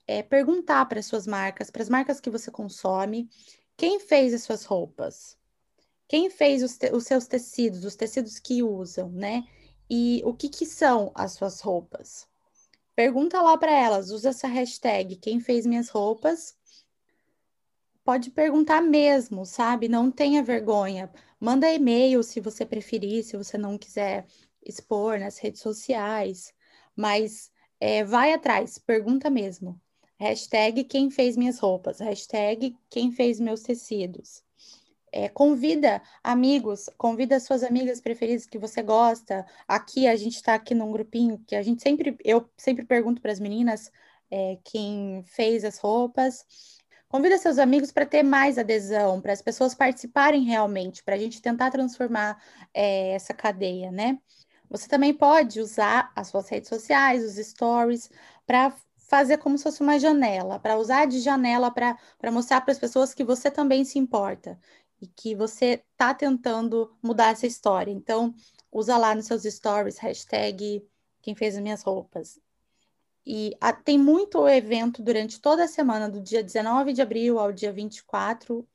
é, 0.08 0.24
perguntar 0.24 0.86
para 0.86 1.02
suas 1.02 1.28
marcas, 1.28 1.70
para 1.70 1.82
as 1.82 1.90
marcas 1.90 2.20
que 2.20 2.30
você 2.30 2.50
consome, 2.50 3.30
quem 3.78 4.00
fez 4.00 4.34
as 4.34 4.44
suas 4.44 4.64
roupas? 4.64 5.38
Quem 6.08 6.30
fez 6.30 6.64
os, 6.64 6.78
te 6.78 6.92
os 6.92 7.04
seus 7.04 7.28
tecidos, 7.28 7.84
os 7.84 7.96
tecidos 7.96 8.40
que 8.40 8.64
usam, 8.64 9.10
né? 9.12 9.44
E 9.90 10.22
o 10.24 10.34
que, 10.34 10.50
que 10.50 10.66
são 10.66 11.12
as 11.14 11.34
suas 11.34 11.60
roupas? 11.62 12.28
Pergunta 12.96 13.42
lá 13.42 13.58
para 13.58 13.72
elas, 13.72 14.10
usa 14.10 14.30
essa 14.30 14.48
hashtag, 14.48 15.18
quem 15.18 15.40
fez 15.42 15.66
minhas 15.66 15.90
roupas. 15.90 16.56
Pode 18.06 18.32
perguntar 18.32 18.82
mesmo, 18.82 19.46
sabe? 19.46 19.90
Não 19.90 20.10
tenha 20.10 20.42
vergonha. 20.42 21.12
Manda 21.40 21.72
e-mail 21.72 22.24
se 22.24 22.40
você 22.40 22.66
preferir, 22.66 23.24
se 23.24 23.36
você 23.36 23.58
não 23.58 23.78
quiser 23.78 24.26
expor 24.64 25.20
nas 25.20 25.38
redes 25.38 25.62
sociais. 25.62 26.54
Mas 26.96 27.52
é, 27.80 28.04
vai 28.04 28.32
atrás, 28.32 28.78
pergunta 28.78 29.30
mesmo. 29.30 29.80
Hashtag 30.18 30.86
quem 30.86 31.12
fez 31.12 31.36
minhas 31.36 31.60
roupas, 31.60 32.00
hashtag 32.00 32.78
quem 32.90 33.12
fez 33.12 33.40
meus 33.40 33.62
tecidos. 33.62 34.42
É, 35.18 35.30
convida 35.30 36.02
amigos, 36.22 36.90
convida 36.98 37.40
suas 37.40 37.64
amigas 37.64 38.02
preferidas 38.02 38.46
que 38.46 38.58
você 38.58 38.82
gosta. 38.84 39.46
Aqui 39.66 40.10
a 40.10 40.16
gente 40.18 40.36
está 40.36 40.56
aqui 40.56 40.76
num 40.76 40.92
grupinho 40.92 41.42
que 41.48 41.56
a 41.56 41.64
gente 41.64 41.82
sempre, 41.82 42.18
eu 42.22 42.50
sempre 42.58 42.84
pergunto 42.84 43.22
para 43.22 43.32
as 43.32 43.40
meninas 43.40 43.90
é, 44.30 44.58
quem 44.66 45.24
fez 45.24 45.64
as 45.64 45.78
roupas. 45.78 46.46
Convida 47.08 47.38
seus 47.38 47.58
amigos 47.60 47.94
para 47.94 48.06
ter 48.06 48.24
mais 48.24 48.58
adesão, 48.58 49.22
para 49.22 49.32
as 49.32 49.42
pessoas 49.42 49.74
participarem 49.74 50.44
realmente, 50.44 51.02
para 51.02 51.16
a 51.16 51.18
gente 51.18 51.42
tentar 51.42 51.72
transformar 51.72 52.38
é, 52.74 53.12
essa 53.12 53.34
cadeia, 53.34 53.94
né? 53.94 54.20
Você 54.70 54.90
também 54.90 55.14
pode 55.14 55.62
usar 55.62 56.12
as 56.14 56.28
suas 56.28 56.50
redes 56.50 56.68
sociais, 56.68 57.24
os 57.24 57.36
stories, 57.36 58.10
para 58.46 58.76
fazer 58.98 59.38
como 59.38 59.58
se 59.58 59.64
fosse 59.64 59.82
uma 59.82 59.98
janela, 59.98 60.60
para 60.60 60.78
usar 60.78 61.06
de 61.06 61.22
janela 61.22 61.72
para 61.72 61.98
mostrar 62.32 62.60
para 62.60 62.74
as 62.74 62.80
pessoas 62.80 63.14
que 63.14 63.24
você 63.24 63.50
também 63.50 63.86
se 63.86 63.98
importa 63.98 64.60
e 65.06 65.08
que 65.08 65.36
você 65.36 65.84
está 65.92 66.14
tentando 66.14 66.92
mudar 67.02 67.32
essa 67.32 67.46
história. 67.46 67.92
Então, 67.92 68.34
usa 68.72 68.98
lá 68.98 69.14
nos 69.14 69.26
seus 69.26 69.44
stories, 69.44 70.00
hashtag 70.00 70.84
quem 71.22 71.36
fez 71.36 71.56
as 71.56 71.62
minhas 71.62 71.84
roupas. 71.84 72.40
E 73.26 73.56
a, 73.62 73.72
tem 73.72 73.98
muito 73.98 74.48
evento 74.48 75.02
durante 75.02 75.40
toda 75.40 75.64
a 75.64 75.68
semana, 75.68 76.10
do 76.10 76.20
dia 76.20 76.44
19 76.44 76.94
de 76.94 77.02
abril 77.02 77.40
ao 77.40 77.52
dia 77.52 77.72
24, 77.72 78.68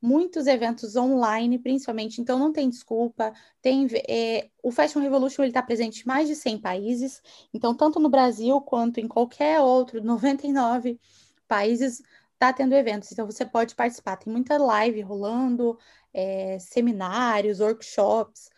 muitos 0.00 0.46
eventos 0.46 0.96
online, 0.96 1.58
principalmente, 1.58 2.20
então 2.20 2.38
não 2.38 2.52
tem 2.52 2.68
desculpa. 2.68 3.32
Tem 3.60 3.86
é, 4.08 4.50
o 4.62 4.72
Fashion 4.72 5.00
Revolution 5.00 5.44
está 5.44 5.62
presente 5.62 6.02
em 6.02 6.06
mais 6.06 6.28
de 6.28 6.34
100 6.34 6.58
países, 6.58 7.22
então 7.54 7.74
tanto 7.74 8.00
no 8.00 8.08
Brasil 8.08 8.60
quanto 8.60 8.98
em 8.98 9.08
qualquer 9.08 9.60
outro, 9.60 10.02
99 10.02 10.98
países 11.46 12.02
está 12.42 12.52
tendo 12.52 12.74
eventos, 12.74 13.12
então 13.12 13.24
você 13.24 13.46
pode 13.46 13.74
participar. 13.74 14.16
Tem 14.16 14.32
muita 14.32 14.58
live 14.58 15.00
rolando, 15.00 15.78
é, 16.12 16.58
seminários, 16.58 17.60
workshops, 17.60 18.50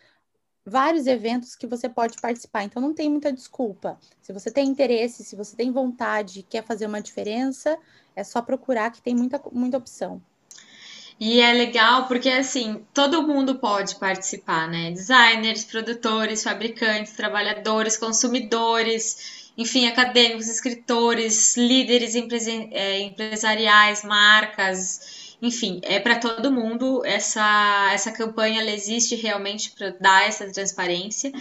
vários 0.65 1.05
eventos 1.05 1.55
que 1.55 1.67
você 1.67 1.87
pode 1.87 2.19
participar. 2.19 2.63
Então 2.63 2.81
não 2.81 2.93
tem 2.93 3.07
muita 3.07 3.31
desculpa. 3.31 3.99
Se 4.21 4.33
você 4.33 4.49
tem 4.49 4.67
interesse, 4.67 5.23
se 5.23 5.35
você 5.35 5.55
tem 5.55 5.71
vontade, 5.71 6.41
quer 6.43 6.63
fazer 6.63 6.87
uma 6.87 6.99
diferença, 6.99 7.77
é 8.15 8.23
só 8.23 8.41
procurar 8.41 8.91
que 8.91 9.01
tem 9.01 9.15
muita, 9.15 9.39
muita 9.51 9.77
opção. 9.77 10.19
E 11.17 11.39
é 11.39 11.53
legal 11.53 12.07
porque 12.07 12.29
assim, 12.29 12.85
todo 12.93 13.25
mundo 13.25 13.55
pode 13.55 13.95
participar, 13.95 14.67
né? 14.67 14.91
Designers, 14.91 15.63
produtores, 15.63 16.43
fabricantes, 16.43 17.13
trabalhadores, 17.13 17.95
consumidores, 17.95 19.44
enfim, 19.57 19.87
acadêmicos, 19.87 20.47
escritores, 20.47 21.55
líderes 21.55 22.15
é, 22.15 22.99
empresariais, 22.99 24.03
marcas, 24.03 25.25
enfim, 25.41 25.79
é 25.83 25.99
para 25.99 26.17
todo 26.17 26.51
mundo. 26.51 27.03
Essa, 27.05 27.89
essa 27.93 28.11
campanha 28.11 28.61
ela 28.61 28.71
existe 28.71 29.15
realmente 29.15 29.71
para 29.71 29.91
dar 29.99 30.27
essa 30.27 30.51
transparência. 30.51 31.31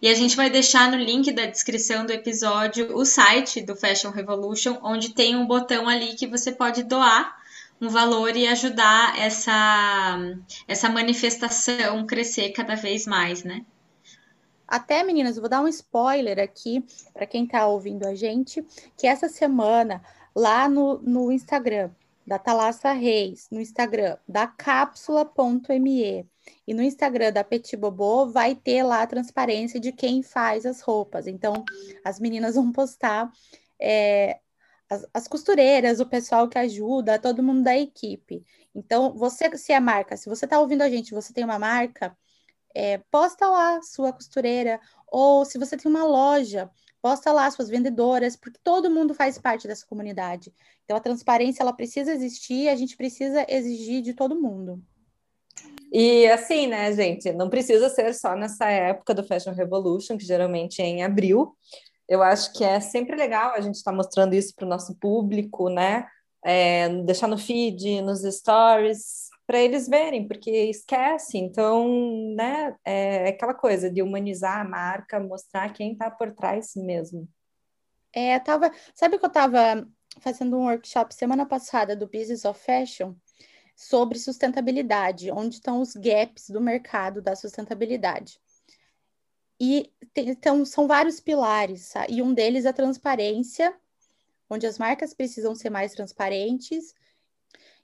E 0.00 0.08
a 0.08 0.14
gente 0.14 0.36
vai 0.36 0.50
deixar 0.50 0.90
no 0.90 0.96
link 0.96 1.30
da 1.32 1.46
descrição 1.46 2.04
do 2.04 2.12
episódio 2.12 2.96
o 2.96 3.04
site 3.04 3.60
do 3.60 3.76
Fashion 3.76 4.10
Revolution, 4.10 4.78
onde 4.82 5.10
tem 5.10 5.36
um 5.36 5.46
botão 5.46 5.88
ali 5.88 6.14
que 6.14 6.26
você 6.26 6.52
pode 6.52 6.82
doar 6.82 7.40
um 7.80 7.88
valor 7.88 8.36
e 8.36 8.46
ajudar 8.46 9.18
essa, 9.18 10.18
essa 10.68 10.88
manifestação 10.88 12.06
crescer 12.06 12.50
cada 12.50 12.76
vez 12.76 13.06
mais, 13.06 13.42
né? 13.42 13.64
Até, 14.72 15.04
meninas, 15.04 15.36
vou 15.36 15.50
dar 15.50 15.60
um 15.60 15.68
spoiler 15.68 16.38
aqui 16.38 16.82
para 17.12 17.26
quem 17.26 17.44
está 17.44 17.66
ouvindo 17.66 18.06
a 18.06 18.14
gente, 18.14 18.66
que 18.96 19.06
essa 19.06 19.28
semana, 19.28 20.02
lá 20.34 20.66
no, 20.66 20.98
no 21.02 21.30
Instagram 21.30 21.90
da 22.26 22.38
Thalassa 22.38 22.90
Reis, 22.92 23.48
no 23.50 23.60
Instagram 23.60 24.16
da 24.26 24.46
cápsula.me 24.46 26.26
e 26.66 26.72
no 26.72 26.82
Instagram 26.82 27.32
da 27.34 27.44
Petit 27.44 27.76
Bobô, 27.76 28.30
vai 28.30 28.54
ter 28.54 28.82
lá 28.82 29.02
a 29.02 29.06
transparência 29.06 29.78
de 29.78 29.92
quem 29.92 30.22
faz 30.22 30.64
as 30.64 30.80
roupas. 30.80 31.26
Então, 31.26 31.66
as 32.02 32.18
meninas 32.18 32.54
vão 32.54 32.72
postar 32.72 33.30
é, 33.78 34.40
as, 34.88 35.06
as, 35.12 35.28
costureiras, 35.28 36.00
o 36.00 36.06
pessoal 36.06 36.48
que 36.48 36.56
ajuda, 36.56 37.18
todo 37.18 37.42
mundo 37.42 37.62
da 37.62 37.76
equipe. 37.76 38.42
Então, 38.74 39.12
você, 39.12 39.54
se 39.58 39.70
é 39.70 39.78
marca, 39.80 40.16
se 40.16 40.30
você 40.30 40.46
está 40.46 40.58
ouvindo 40.58 40.80
a 40.80 40.88
gente, 40.88 41.12
você 41.12 41.30
tem 41.30 41.44
uma 41.44 41.58
marca, 41.58 42.16
é, 42.74 42.98
posta 43.10 43.46
lá 43.46 43.80
sua 43.82 44.12
costureira, 44.12 44.80
ou 45.06 45.44
se 45.44 45.58
você 45.58 45.76
tem 45.76 45.90
uma 45.90 46.04
loja, 46.04 46.70
posta 47.00 47.32
lá 47.32 47.50
suas 47.50 47.68
vendedoras, 47.68 48.36
porque 48.36 48.58
todo 48.62 48.90
mundo 48.90 49.14
faz 49.14 49.38
parte 49.38 49.66
dessa 49.66 49.86
comunidade. 49.86 50.52
Então, 50.84 50.96
a 50.96 51.00
transparência, 51.00 51.62
ela 51.62 51.72
precisa 51.72 52.12
existir, 52.12 52.68
a 52.68 52.76
gente 52.76 52.96
precisa 52.96 53.44
exigir 53.48 54.02
de 54.02 54.14
todo 54.14 54.40
mundo. 54.40 54.82
E 55.92 56.26
assim, 56.28 56.66
né, 56.66 56.90
gente, 56.94 57.32
não 57.32 57.50
precisa 57.50 57.90
ser 57.90 58.14
só 58.14 58.34
nessa 58.34 58.70
época 58.70 59.12
do 59.12 59.24
Fashion 59.24 59.52
Revolution, 59.52 60.16
que 60.16 60.24
geralmente 60.24 60.80
é 60.80 60.86
em 60.86 61.02
abril, 61.02 61.54
eu 62.08 62.22
acho 62.22 62.52
que 62.52 62.64
é 62.64 62.80
sempre 62.80 63.16
legal 63.16 63.54
a 63.54 63.60
gente 63.60 63.76
estar 63.76 63.90
tá 63.90 63.96
mostrando 63.96 64.34
isso 64.34 64.54
para 64.54 64.66
o 64.66 64.68
nosso 64.68 64.94
público, 64.96 65.68
né? 65.68 66.06
É, 66.44 66.88
deixar 67.04 67.26
no 67.26 67.38
feed, 67.38 68.02
nos 68.02 68.20
stories, 68.22 69.28
para 69.46 69.60
eles 69.60 69.88
verem, 69.88 70.26
porque 70.26 70.50
esquece. 70.50 71.38
Então, 71.38 72.34
né, 72.34 72.74
é 72.84 73.28
aquela 73.28 73.54
coisa 73.54 73.90
de 73.90 74.02
humanizar 74.02 74.60
a 74.60 74.68
marca, 74.68 75.20
mostrar 75.20 75.72
quem 75.72 75.92
está 75.92 76.10
por 76.10 76.32
trás 76.32 76.74
mesmo. 76.76 77.28
É, 78.12 78.38
tava, 78.38 78.70
sabe 78.94 79.18
que 79.18 79.24
eu 79.24 79.28
estava 79.28 79.86
fazendo 80.20 80.56
um 80.56 80.66
workshop 80.66 81.14
semana 81.14 81.46
passada 81.46 81.96
do 81.96 82.06
Business 82.06 82.44
of 82.44 82.60
Fashion 82.60 83.14
sobre 83.74 84.18
sustentabilidade, 84.18 85.30
onde 85.30 85.56
estão 85.56 85.80
os 85.80 85.94
gaps 85.94 86.50
do 86.50 86.60
mercado 86.60 87.22
da 87.22 87.34
sustentabilidade. 87.34 88.38
E 89.58 89.92
tem, 90.12 90.28
então, 90.30 90.64
são 90.64 90.86
vários 90.86 91.20
pilares, 91.20 91.94
e 92.08 92.20
um 92.20 92.34
deles 92.34 92.64
é 92.64 92.68
a 92.68 92.72
transparência, 92.72 93.74
onde 94.50 94.66
as 94.66 94.78
marcas 94.78 95.14
precisam 95.14 95.54
ser 95.54 95.70
mais 95.70 95.92
transparentes. 95.92 96.94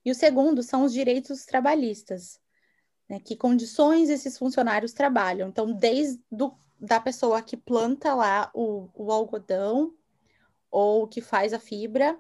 E 0.09 0.11
o 0.11 0.15
segundo 0.15 0.63
são 0.63 0.85
os 0.85 0.93
direitos 0.95 1.45
trabalhistas, 1.45 2.41
né? 3.07 3.21
que 3.21 3.37
condições 3.37 4.09
esses 4.09 4.39
funcionários 4.39 4.95
trabalham. 4.95 5.51
Então, 5.51 5.71
desde 5.71 6.19
do, 6.33 6.57
da 6.81 6.99
pessoa 6.99 7.43
que 7.43 7.59
planta 7.59 8.15
lá 8.15 8.51
o, 8.55 8.89
o 8.95 9.13
algodão 9.13 9.95
ou 10.71 11.07
que 11.07 11.21
faz 11.21 11.53
a 11.53 11.59
fibra, 11.59 12.19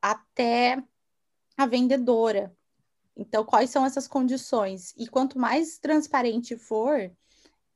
até 0.00 0.82
a 1.54 1.66
vendedora. 1.66 2.56
Então, 3.14 3.44
quais 3.44 3.68
são 3.68 3.84
essas 3.84 4.08
condições? 4.08 4.94
E 4.96 5.06
quanto 5.06 5.38
mais 5.38 5.76
transparente 5.76 6.56
for, 6.56 7.14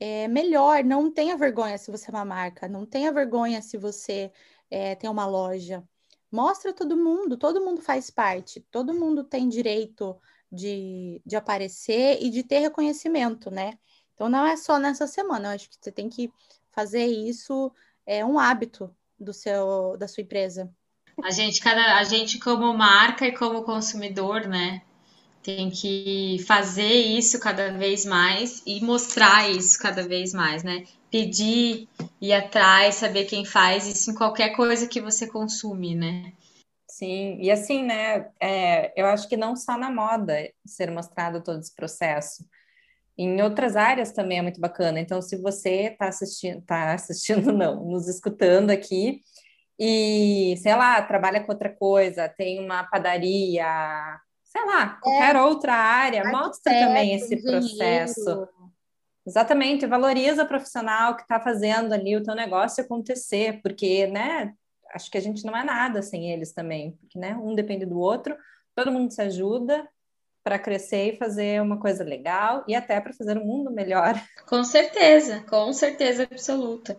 é 0.00 0.26
melhor. 0.28 0.82
Não 0.82 1.12
tenha 1.12 1.36
vergonha 1.36 1.76
se 1.76 1.90
você 1.90 2.10
é 2.10 2.14
uma 2.14 2.24
marca, 2.24 2.66
não 2.66 2.86
tenha 2.86 3.12
vergonha 3.12 3.60
se 3.60 3.76
você 3.76 4.32
é, 4.70 4.94
tem 4.94 5.10
uma 5.10 5.26
loja. 5.26 5.86
Mostra 6.30 6.72
todo 6.72 6.96
mundo, 6.96 7.36
todo 7.36 7.64
mundo 7.64 7.80
faz 7.80 8.10
parte, 8.10 8.60
todo 8.70 8.94
mundo 8.94 9.24
tem 9.24 9.48
direito 9.48 10.18
de, 10.50 11.20
de 11.24 11.36
aparecer 11.36 12.18
e 12.20 12.30
de 12.30 12.42
ter 12.42 12.58
reconhecimento, 12.58 13.50
né? 13.50 13.78
Então 14.14 14.28
não 14.28 14.44
é 14.44 14.56
só 14.56 14.78
nessa 14.78 15.06
semana, 15.06 15.48
eu 15.48 15.54
acho 15.54 15.68
que 15.70 15.76
você 15.80 15.92
tem 15.92 16.08
que 16.08 16.30
fazer 16.72 17.04
isso, 17.04 17.72
é 18.04 18.24
um 18.24 18.38
hábito 18.38 18.94
do 19.18 19.32
seu 19.32 19.96
da 19.98 20.06
sua 20.08 20.22
empresa. 20.22 20.70
A 21.22 21.30
gente, 21.30 21.60
cada, 21.60 21.96
a 21.96 22.04
gente 22.04 22.38
como 22.38 22.72
marca 22.74 23.26
e 23.26 23.36
como 23.36 23.62
consumidor, 23.62 24.46
né? 24.46 24.82
Tem 25.46 25.70
que 25.70 26.38
fazer 26.44 26.82
isso 26.82 27.38
cada 27.38 27.70
vez 27.70 28.04
mais 28.04 28.64
e 28.66 28.80
mostrar 28.84 29.48
isso 29.48 29.78
cada 29.78 30.02
vez 30.02 30.34
mais, 30.34 30.64
né? 30.64 30.82
Pedir, 31.08 31.88
ir 32.20 32.32
atrás, 32.32 32.96
saber 32.96 33.26
quem 33.26 33.44
faz 33.44 33.86
isso 33.86 34.10
em 34.10 34.14
qualquer 34.14 34.56
coisa 34.56 34.88
que 34.88 35.00
você 35.00 35.24
consome, 35.28 35.94
né? 35.94 36.32
Sim, 36.90 37.38
e 37.40 37.48
assim, 37.48 37.84
né? 37.84 38.28
É, 38.40 38.92
eu 39.00 39.06
acho 39.06 39.28
que 39.28 39.36
não 39.36 39.54
só 39.54 39.78
na 39.78 39.88
moda 39.88 40.50
ser 40.66 40.90
mostrado 40.90 41.40
todo 41.40 41.60
esse 41.60 41.72
processo. 41.76 42.44
Em 43.16 43.40
outras 43.40 43.76
áreas 43.76 44.10
também 44.10 44.38
é 44.38 44.42
muito 44.42 44.60
bacana. 44.60 44.98
Então, 44.98 45.22
se 45.22 45.40
você 45.40 45.92
está 45.92 46.08
assistindo, 46.08 46.60
tá 46.62 46.92
assistindo, 46.92 47.52
não, 47.54 47.84
nos 47.84 48.08
escutando 48.08 48.70
aqui, 48.70 49.22
e 49.78 50.56
sei 50.60 50.74
lá, 50.74 51.00
trabalha 51.02 51.40
com 51.40 51.52
outra 51.52 51.70
coisa, 51.72 52.28
tem 52.28 52.58
uma 52.58 52.82
padaria, 52.82 53.64
sei 54.56 54.64
lá, 54.64 54.98
qualquer 55.02 55.36
é. 55.36 55.42
outra 55.42 55.74
área, 55.74 56.24
mostra 56.30 56.72
também 56.72 57.14
esse 57.14 57.42
processo. 57.42 58.48
Exatamente, 59.26 59.86
valoriza 59.86 60.44
o 60.44 60.48
profissional 60.48 61.16
que 61.16 61.22
está 61.22 61.38
fazendo 61.40 61.92
ali 61.92 62.16
o 62.16 62.22
teu 62.22 62.34
negócio 62.34 62.82
acontecer, 62.82 63.60
porque, 63.60 64.06
né, 64.06 64.54
acho 64.94 65.10
que 65.10 65.18
a 65.18 65.20
gente 65.20 65.44
não 65.44 65.54
é 65.54 65.64
nada 65.64 66.00
sem 66.00 66.30
eles 66.32 66.52
também, 66.52 66.92
porque, 66.92 67.18
né, 67.18 67.34
um 67.36 67.54
depende 67.54 67.84
do 67.84 67.98
outro, 67.98 68.36
todo 68.74 68.92
mundo 68.92 69.12
se 69.12 69.20
ajuda 69.20 69.86
para 70.44 70.60
crescer 70.60 71.14
e 71.14 71.16
fazer 71.16 71.60
uma 71.60 71.78
coisa 71.78 72.04
legal 72.04 72.64
e 72.68 72.74
até 72.74 73.00
para 73.00 73.12
fazer 73.12 73.36
o 73.36 73.42
um 73.42 73.44
mundo 73.44 73.70
melhor. 73.70 74.14
Com 74.46 74.62
certeza, 74.62 75.44
com 75.50 75.72
certeza 75.72 76.22
absoluta. 76.22 76.96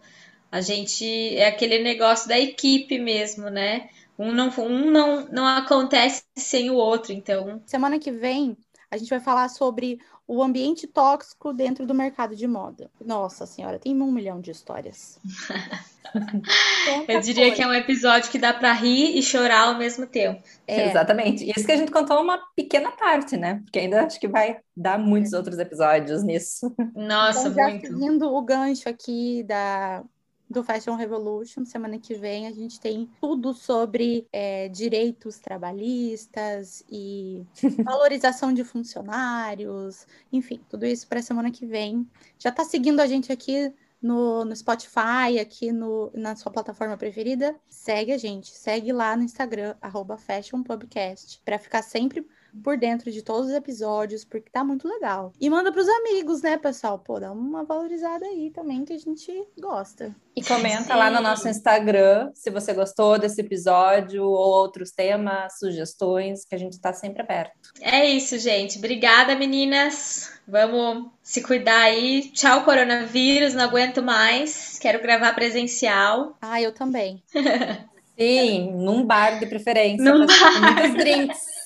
A 0.51 0.59
gente 0.59 1.35
é 1.37 1.47
aquele 1.47 1.81
negócio 1.81 2.27
da 2.27 2.37
equipe 2.37 2.99
mesmo, 2.99 3.49
né? 3.49 3.89
Um 4.17 4.31
não, 4.31 4.49
um 4.57 4.91
não, 4.91 5.27
não 5.27 5.45
acontece 5.45 6.23
sem 6.35 6.69
o 6.69 6.75
outro, 6.75 7.13
então. 7.13 7.61
Semana 7.65 7.99
que 7.99 8.11
vem 8.11 8.57
A 8.89 8.97
gente 8.97 9.09
vai 9.09 9.19
falar 9.19 9.49
sobre 9.49 9.99
o 10.27 10.43
ambiente 10.43 10.85
tóxico 10.85 11.53
dentro 11.53 11.85
do 11.85 11.93
mercado 11.93 12.35
de 12.35 12.45
moda. 12.45 12.91
Nossa 13.03 13.45
senhora, 13.45 13.79
tem 13.79 13.99
um 14.01 14.11
milhão 14.11 14.41
de 14.41 14.51
histórias. 14.51 15.17
Eu 17.07 17.19
diria 17.21 17.53
que 17.53 17.61
é 17.61 17.67
um 17.67 17.73
episódio 17.73 18.29
que 18.29 18.37
dá 18.37 18.53
para 18.53 18.73
rir 18.73 19.17
e 19.17 19.23
chorar 19.23 19.67
ao 19.67 19.77
mesmo 19.77 20.05
tempo. 20.05 20.41
É. 20.65 20.89
Exatamente. 20.89 21.49
Isso 21.49 21.65
que 21.65 21.71
a 21.71 21.77
gente 21.77 21.91
contou 21.91 22.21
uma 22.21 22.39
pequena 22.55 22.91
parte, 22.91 23.37
né? 23.37 23.61
Porque 23.63 23.79
ainda 23.79 24.05
acho 24.05 24.19
que 24.19 24.27
vai 24.27 24.57
dar 24.75 24.97
muitos 24.97 25.33
é. 25.33 25.37
outros 25.37 25.57
episódios 25.59 26.23
nisso. 26.23 26.73
Nossa, 26.95 27.49
então, 27.49 27.53
já 27.53 27.69
muito. 27.69 27.87
Seguindo 27.87 28.33
o 28.33 28.41
gancho 28.41 28.89
aqui 28.89 29.43
da, 29.43 30.03
do 30.49 30.63
Fashion 30.63 30.95
Revolution. 30.95 31.65
Semana 31.65 31.99
que 31.99 32.15
vem 32.15 32.47
a 32.47 32.51
gente 32.51 32.79
tem 32.79 33.09
tudo 33.19 33.53
sobre 33.53 34.27
é, 34.31 34.69
direitos 34.69 35.39
trabalhistas 35.39 36.83
e 36.89 37.45
valorização 37.83 38.53
de 38.53 38.63
funcionários, 38.63 40.07
enfim, 40.31 40.59
tudo 40.69 40.85
isso 40.85 41.07
para 41.07 41.19
a 41.19 41.23
semana 41.23 41.51
que 41.51 41.65
vem. 41.65 42.07
Já 42.39 42.49
está 42.49 42.63
seguindo 42.63 42.99
a 42.99 43.07
gente 43.07 43.31
aqui 43.31 43.73
no, 44.01 44.45
no 44.45 44.55
Spotify, 44.55 45.39
aqui 45.41 45.71
no, 45.71 46.11
na 46.13 46.35
sua 46.35 46.51
plataforma 46.51 46.97
preferida? 46.97 47.55
Segue 47.67 48.11
a 48.11 48.17
gente, 48.17 48.51
segue 48.51 48.91
lá 48.91 49.15
no 49.15 49.23
Instagram, 49.23 49.75
arroba 49.81 50.17
FashionPubcast, 50.17 51.41
para 51.43 51.59
ficar 51.59 51.81
sempre 51.81 52.25
por 52.63 52.77
dentro 52.77 53.11
de 53.11 53.21
todos 53.21 53.49
os 53.49 53.55
episódios, 53.55 54.23
porque 54.23 54.49
tá 54.49 54.63
muito 54.63 54.87
legal. 54.87 55.31
E 55.39 55.49
manda 55.49 55.71
pros 55.71 55.87
amigos, 55.87 56.41
né, 56.41 56.57
pessoal? 56.57 56.99
Pô, 56.99 57.19
dá 57.19 57.31
uma 57.31 57.63
valorizada 57.63 58.25
aí 58.25 58.49
também, 58.51 58.85
que 58.85 58.93
a 58.93 58.97
gente 58.97 59.31
gosta. 59.59 60.15
E 60.35 60.43
comenta 60.43 60.83
Sim. 60.83 60.93
lá 60.93 61.09
no 61.09 61.19
nosso 61.19 61.49
Instagram 61.49 62.31
se 62.33 62.51
você 62.51 62.73
gostou 62.73 63.17
desse 63.17 63.41
episódio 63.41 64.23
ou 64.23 64.35
outros 64.35 64.91
temas, 64.91 65.57
sugestões, 65.57 66.45
que 66.45 66.53
a 66.53 66.59
gente 66.59 66.79
tá 66.79 66.93
sempre 66.93 67.21
aberto. 67.21 67.71
É 67.81 68.05
isso, 68.05 68.37
gente. 68.37 68.77
Obrigada, 68.77 69.35
meninas. 69.35 70.31
Vamos 70.47 71.11
se 71.23 71.41
cuidar 71.41 71.81
aí. 71.81 72.31
Tchau, 72.33 72.63
coronavírus. 72.63 73.53
Não 73.53 73.63
aguento 73.63 74.03
mais. 74.03 74.77
Quero 74.79 75.01
gravar 75.01 75.33
presencial. 75.33 76.37
Ah, 76.41 76.61
eu 76.61 76.71
também. 76.71 77.23
Sim, 78.17 78.71
num 78.73 79.05
bar 79.05 79.39
de 79.39 79.45
preferência. 79.45 80.03
Num 80.03 80.25
bar. 80.25 80.61
Muitos 80.61 80.93
drinks. 80.97 81.56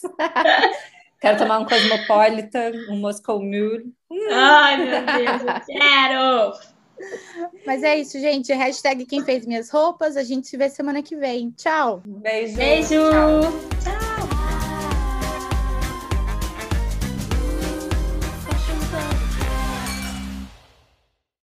Quero 1.20 1.38
tomar 1.38 1.60
um 1.60 1.66
Cosmopolitan, 1.66 2.72
um 2.90 2.98
Moscow 2.98 3.40
Mule. 3.40 3.94
Ai, 4.32 4.78
meu 4.78 5.06
Deus, 5.06 5.42
eu 5.42 5.76
quero! 5.80 6.54
Mas 7.66 7.84
é 7.84 8.00
isso, 8.00 8.20
gente. 8.20 8.52
Hashtag 8.54 9.06
quem 9.06 9.24
fez 9.24 9.46
minhas 9.46 9.70
roupas. 9.70 10.18
A 10.18 10.24
gente 10.24 10.48
se 10.48 10.58
vê 10.58 10.70
semana 10.70 11.02
que 11.02 11.16
vem. 11.16 11.52
Tchau. 11.52 12.02
Beijo. 12.06 12.58
Beijo. 12.58 12.90
Tchau. 12.90 13.42
tchau. 13.84 14.11